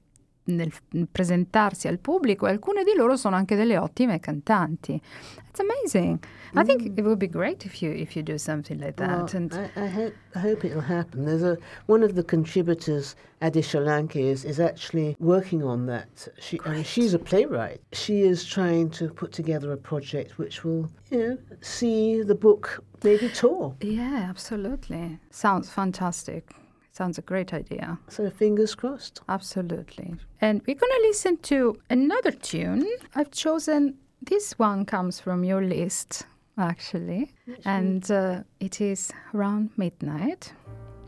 nel 0.48 0.72
presentarsi 1.12 1.88
al 1.88 2.00
pubblico 2.00 2.48
e 2.48 2.52
alcune 2.52 2.84
di 2.84 2.94
loro 2.96 3.16
sono 3.16 3.36
anche 3.36 3.56
delle 3.56 3.78
ottime 3.78 4.20
cantanti. 4.20 5.02
It's 5.50 5.60
amazing. 5.60 6.20
I 6.56 6.64
think 6.64 6.84
mm. 6.84 6.98
it 6.98 7.04
would 7.04 7.18
be 7.18 7.28
great 7.28 7.66
if 7.66 7.82
you 7.82 7.92
if 7.92 8.16
you 8.16 8.24
do 8.24 8.38
something 8.38 8.80
like 8.80 8.96
that. 8.96 9.34
Well, 9.34 9.42
and 9.42 9.54
I, 9.54 9.70
I, 9.76 9.88
hope, 9.88 10.14
I 10.36 10.40
hope 10.40 10.64
it'll 10.64 10.82
happen. 10.82 11.26
There's 11.26 11.44
a 11.44 11.58
one 11.88 12.04
of 12.04 12.14
the 12.14 12.24
contributors, 12.24 13.16
Adi 13.42 13.62
Shalanki, 13.62 14.22
is, 14.22 14.46
is 14.46 14.60
actually 14.60 15.16
working 15.20 15.64
on 15.64 15.88
that. 15.88 16.28
She, 16.40 16.60
I 16.64 16.70
mean, 16.70 16.84
she's 16.84 17.14
a 17.14 17.20
playwright. 17.20 17.82
She 17.92 18.22
is 18.22 18.46
trying 18.46 18.90
to 18.92 19.10
put 19.10 19.32
together 19.32 19.72
a 19.72 19.78
project 19.78 20.38
which 20.38 20.64
will, 20.64 20.90
you 21.10 21.18
know, 21.18 21.38
see 21.62 22.22
the 22.22 22.36
book 22.36 22.84
maybe 23.04 23.30
tour. 23.30 23.76
Yeah, 23.82 24.28
absolutely. 24.30 25.20
Sounds 25.32 25.70
fantastic. 25.70 26.54
Sounds 26.98 27.20
a 27.20 27.22
great 27.22 27.54
idea. 27.54 28.00
So 28.08 28.28
fingers 28.32 28.74
crossed. 28.74 29.22
Absolutely. 29.30 30.16
And 30.42 30.64
we're 30.66 30.74
going 30.74 30.92
to 31.00 31.08
listen 31.08 31.38
to 31.44 31.80
another 31.92 32.32
tune. 32.32 32.88
I've 33.14 33.30
chosen 33.30 34.00
this 34.24 34.58
one 34.58 34.84
comes 34.84 35.20
from 35.20 35.44
your 35.44 35.62
list, 35.62 36.26
actually. 36.58 37.34
And 37.66 38.10
uh, 38.10 38.42
it 38.60 38.82
is 38.82 39.12
Around 39.36 39.70
Midnight, 39.78 40.54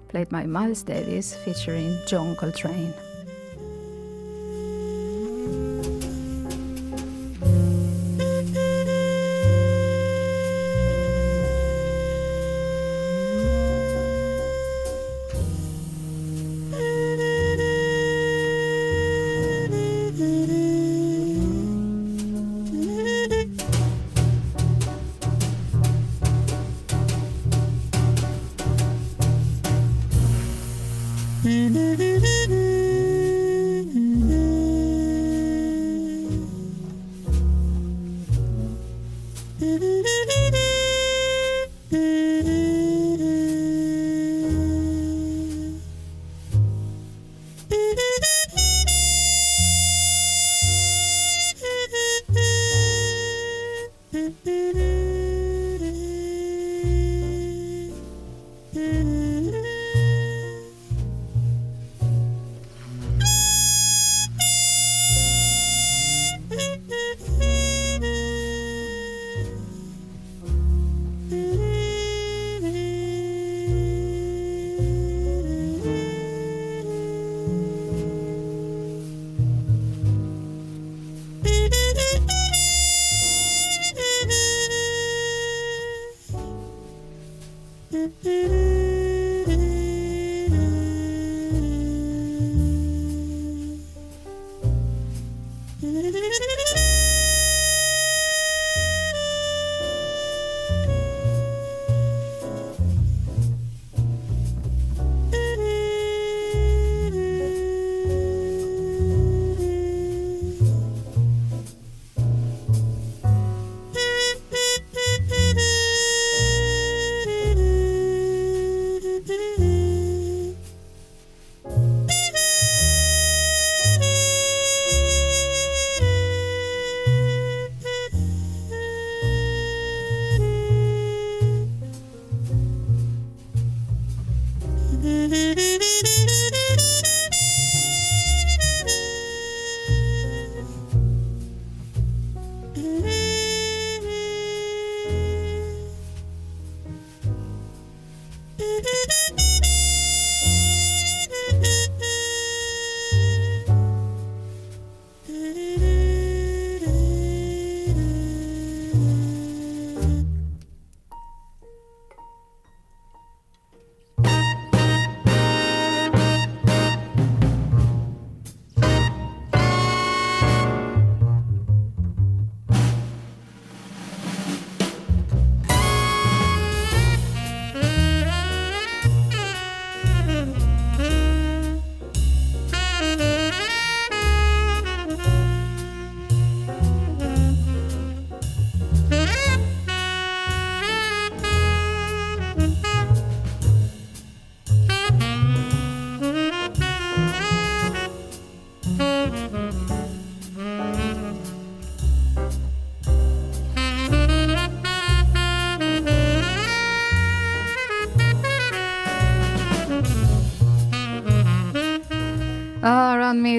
played 0.10 0.30
by 0.30 0.46
Miles 0.46 0.84
Davis 0.84 1.36
featuring 1.44 1.98
John 2.06 2.36
Coltrane. 2.36 2.94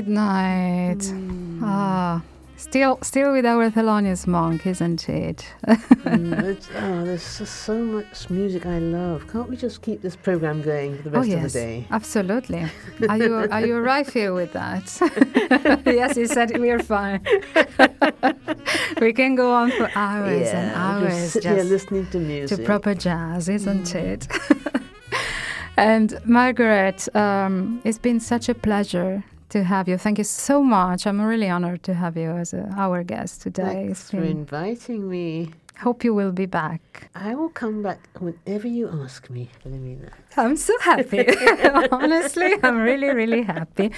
Midnight. 0.01 1.13
Ah, 1.63 2.23
still, 2.57 2.99
still 3.03 3.33
with 3.33 3.45
our 3.45 3.71
Thelonious 3.71 4.27
Monk, 4.27 4.67
isn't 4.67 5.07
it? 5.11 5.47
Mm, 6.01 6.59
oh, 6.77 7.05
there's 7.05 7.39
just 7.39 7.55
so 7.65 7.75
much 7.75 8.31
music 8.31 8.65
I 8.65 8.79
love. 8.79 9.29
Can't 9.31 9.49
we 9.51 9.57
just 9.57 9.83
keep 9.83 10.01
this 10.01 10.17
program 10.17 10.63
going 10.63 10.97
for 10.97 11.11
the 11.11 11.17
oh 11.17 11.21
rest 11.21 11.29
yes, 11.29 11.45
of 11.45 11.53
the 11.53 11.59
day? 11.59 11.87
absolutely. 11.91 12.65
Are 13.09 13.19
you 13.19 13.35
are 13.37 13.67
you 13.67 13.79
right 13.79 14.09
here 14.09 14.33
with 14.33 14.53
that? 14.55 14.87
yes, 15.87 16.17
he 16.17 16.27
said 16.27 16.59
we're 16.59 16.83
fine. 16.83 17.21
we 19.01 19.13
can 19.13 19.35
go 19.35 19.53
on 19.53 19.71
for 19.73 19.91
hours 19.95 20.49
and 20.49 20.75
hours 20.75 21.13
just 21.13 21.33
sit 21.35 21.45
here 21.45 21.63
listening 21.63 22.07
to 22.07 22.19
music, 22.19 22.59
to 22.59 22.65
proper 22.65 22.95
jazz, 22.95 23.51
isn't 23.51 23.95
it? 23.95 24.27
and 25.77 26.19
Margaret, 26.25 27.15
um, 27.15 27.83
it's 27.85 27.99
been 27.99 28.19
such 28.19 28.49
a 28.49 28.55
pleasure 28.55 29.23
to 29.51 29.65
have 29.65 29.89
you. 29.89 29.99
Thank 29.99 30.19
you 30.19 30.25
so 30.25 30.63
much. 30.63 31.07
I'm 31.07 31.21
really 31.21 31.49
honored 31.49 31.83
to 31.85 31.95
have 31.95 32.17
you 32.17 32.31
as 32.31 32.53
a, 32.55 32.69
our 32.77 33.03
guest 33.03 33.43
today. 33.43 33.63
Thanks 33.87 34.11
for 34.11 34.23
inviting 34.23 35.09
me. 35.09 35.53
hope 35.79 36.05
you 36.05 36.15
will 36.15 36.33
be 36.33 36.47
back. 36.47 37.11
I 37.15 37.35
will 37.35 37.49
come 37.49 37.83
back 37.83 38.01
whenever 38.19 38.69
you 38.69 38.89
ask 39.03 39.31
me, 39.31 39.49
Filomena. 39.65 40.11
I'm 40.37 40.57
so 40.57 40.79
happy. 40.81 41.27
Honestly, 41.93 42.55
I'm 42.63 42.79
really, 42.79 43.09
really 43.09 43.43
happy. 43.43 43.91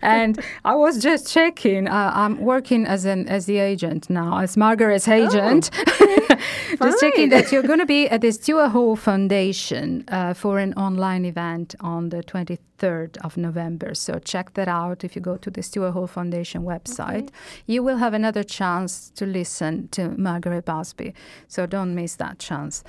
And 0.00 0.40
I 0.64 0.74
was 0.74 1.02
just 1.02 1.30
checking. 1.30 1.88
Uh, 1.88 2.10
I'm 2.14 2.38
working 2.40 2.86
as 2.86 3.04
an 3.04 3.28
as 3.28 3.46
the 3.46 3.58
agent 3.58 4.08
now, 4.08 4.38
as 4.38 4.56
Margaret's 4.56 5.08
agent. 5.08 5.70
just 6.78 7.00
checking 7.00 7.28
that 7.30 7.52
you're 7.52 7.62
going 7.62 7.78
to 7.78 7.86
be 7.86 8.08
at 8.08 8.20
the 8.22 8.32
Stuart 8.32 8.70
Hall 8.70 8.96
Foundation 8.96 10.04
uh, 10.08 10.34
for 10.34 10.58
an 10.58 10.72
online 10.74 11.24
event 11.24 11.74
on 11.80 12.08
the 12.08 12.22
23rd 12.22 13.18
of 13.18 13.36
November. 13.36 13.94
So 13.94 14.18
check 14.18 14.54
that 14.54 14.68
out. 14.68 15.04
If 15.04 15.14
you 15.14 15.22
go 15.22 15.36
to 15.36 15.50
the 15.50 15.62
Stuart 15.62 15.92
Hall 15.92 16.06
Foundation 16.06 16.62
website, 16.62 17.30
you 17.66 17.82
will 17.82 17.98
have 17.98 18.14
another 18.14 18.42
chance 18.42 19.10
to 19.10 19.26
listen 19.26 19.88
to 19.88 20.08
Margaret 20.08 20.64
Busby. 20.64 21.14
So 21.48 21.66
don't 21.66 21.94
miss 21.94 22.16
that 22.16 22.38
chance. 22.38 22.84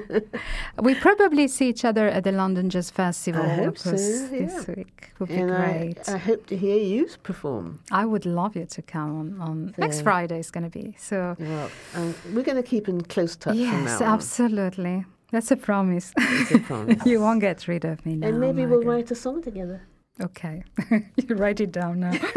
we 0.82 0.94
probably 0.94 1.48
see 1.48 1.68
each 1.68 1.84
other 1.84 1.93
at 2.02 2.24
the 2.24 2.32
London 2.32 2.68
Jazz 2.68 2.90
Festival 2.90 3.42
I 3.42 3.54
hope 3.64 3.78
so, 3.78 3.90
this, 3.90 4.28
yeah. 4.30 4.46
this 4.46 4.66
week. 4.66 5.10
Would 5.18 5.28
be 5.28 5.36
and 5.36 5.52
I, 5.52 5.56
great. 5.56 6.08
I 6.08 6.18
hope 6.18 6.46
to 6.46 6.56
hear 6.56 6.76
you 6.76 7.06
perform. 7.22 7.80
I 7.90 8.04
would 8.04 8.26
love 8.26 8.56
you 8.56 8.66
to 8.66 8.82
come 8.82 9.18
on, 9.18 9.40
on 9.40 9.74
next 9.78 10.02
Friday. 10.02 10.38
Is 10.38 10.50
going 10.50 10.70
to 10.70 10.70
be 10.70 10.94
so. 10.98 11.36
Well, 11.38 11.70
um, 11.94 12.14
we're 12.34 12.42
going 12.42 12.62
to 12.62 12.68
keep 12.68 12.88
in 12.88 13.00
close 13.02 13.36
touch 13.36 13.54
from 13.56 13.84
Yes, 13.84 14.00
now 14.00 14.06
on. 14.06 14.12
absolutely. 14.14 15.04
That's 15.30 15.50
a 15.50 15.56
promise. 15.56 16.12
It's 16.16 16.52
a 16.52 16.58
promise. 16.60 17.04
you 17.06 17.20
won't 17.20 17.40
get 17.40 17.66
rid 17.66 17.84
of 17.84 18.04
me 18.06 18.16
now. 18.16 18.28
and 18.28 18.38
maybe 18.38 18.66
we'll 18.66 18.82
Margaret. 18.82 18.86
write 18.86 19.10
a 19.10 19.14
song 19.14 19.42
together. 19.42 19.80
Ok, 20.22 20.62
you 21.16 21.34
write 21.36 21.60
it 21.60 21.70
down 21.70 21.98
now. 21.98 22.12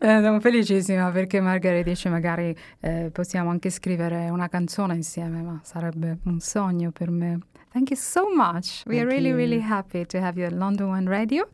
eh, 0.00 0.20
sono 0.20 0.40
felicissima 0.40 1.12
perché 1.12 1.40
Margaret 1.40 1.84
dice 1.84 2.08
magari 2.08 2.56
eh, 2.80 3.10
possiamo 3.12 3.50
anche 3.50 3.70
scrivere 3.70 4.28
una 4.28 4.48
canzone 4.48 4.96
insieme, 4.96 5.42
ma 5.42 5.60
sarebbe 5.62 6.18
un 6.24 6.40
sogno 6.40 6.90
per 6.90 7.10
me. 7.10 7.38
Thank 7.70 7.90
you 7.90 7.96
so 7.96 8.34
much. 8.34 8.82
We 8.86 8.98
are 8.98 9.06
Thank 9.06 9.10
really, 9.10 9.28
you. 9.28 9.36
really 9.36 9.60
happy 9.60 10.06
to 10.06 10.18
have 10.18 10.38
you 10.38 10.46
at 10.46 10.52
London 10.52 10.88
One 10.88 11.08
Radio. 11.08 11.48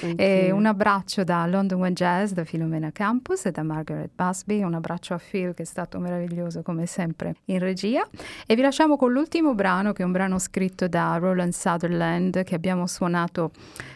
Un 0.00 0.64
abbraccio 0.66 1.24
da 1.24 1.44
London 1.46 1.80
One 1.80 1.92
Jazz, 1.92 2.32
da 2.32 2.44
Filomena 2.44 2.90
Campus 2.90 3.44
e 3.44 3.50
da 3.50 3.62
Margaret 3.62 4.10
Busby. 4.14 4.62
Un 4.62 4.74
abbraccio 4.74 5.14
a 5.14 5.18
Phil 5.18 5.52
che 5.54 5.62
è 5.62 5.66
stato 5.66 5.98
meraviglioso 5.98 6.62
come 6.62 6.86
sempre 6.86 7.36
in 7.46 7.58
regia. 7.58 8.08
E 8.46 8.54
vi 8.54 8.62
lasciamo 8.62 8.96
con 8.96 9.12
l'ultimo 9.12 9.54
brano 9.54 9.92
che 9.92 10.02
è 10.02 10.06
un 10.06 10.12
brano 10.12 10.38
scritto 10.38 10.88
da 10.88 11.16
Roland 11.18 11.52
Sutherland 11.52 12.42
che 12.44 12.54
abbiamo 12.54 12.86
suonato 12.86 13.50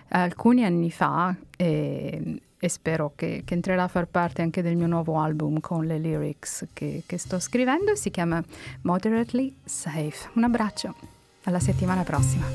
alcuni 0.08 0.64
anni 0.64 0.90
fa 0.90 1.34
e, 1.56 2.40
e 2.58 2.68
spero 2.68 3.12
che, 3.16 3.42
che 3.44 3.54
entrerà 3.54 3.84
a 3.84 3.88
far 3.88 4.06
parte 4.06 4.42
anche 4.42 4.60
del 4.60 4.76
mio 4.76 4.86
nuovo 4.86 5.18
album 5.18 5.58
con 5.60 5.86
le 5.86 5.98
lyrics 5.98 6.66
che, 6.74 7.02
che 7.06 7.16
sto 7.16 7.38
scrivendo. 7.38 7.94
Si 7.96 8.10
chiama 8.10 8.42
Moderately 8.82 9.56
Safe. 9.64 10.28
Un 10.34 10.44
abbraccio, 10.44 10.94
alla 11.44 11.58
settimana 11.58 12.04
prossima. 12.04 12.46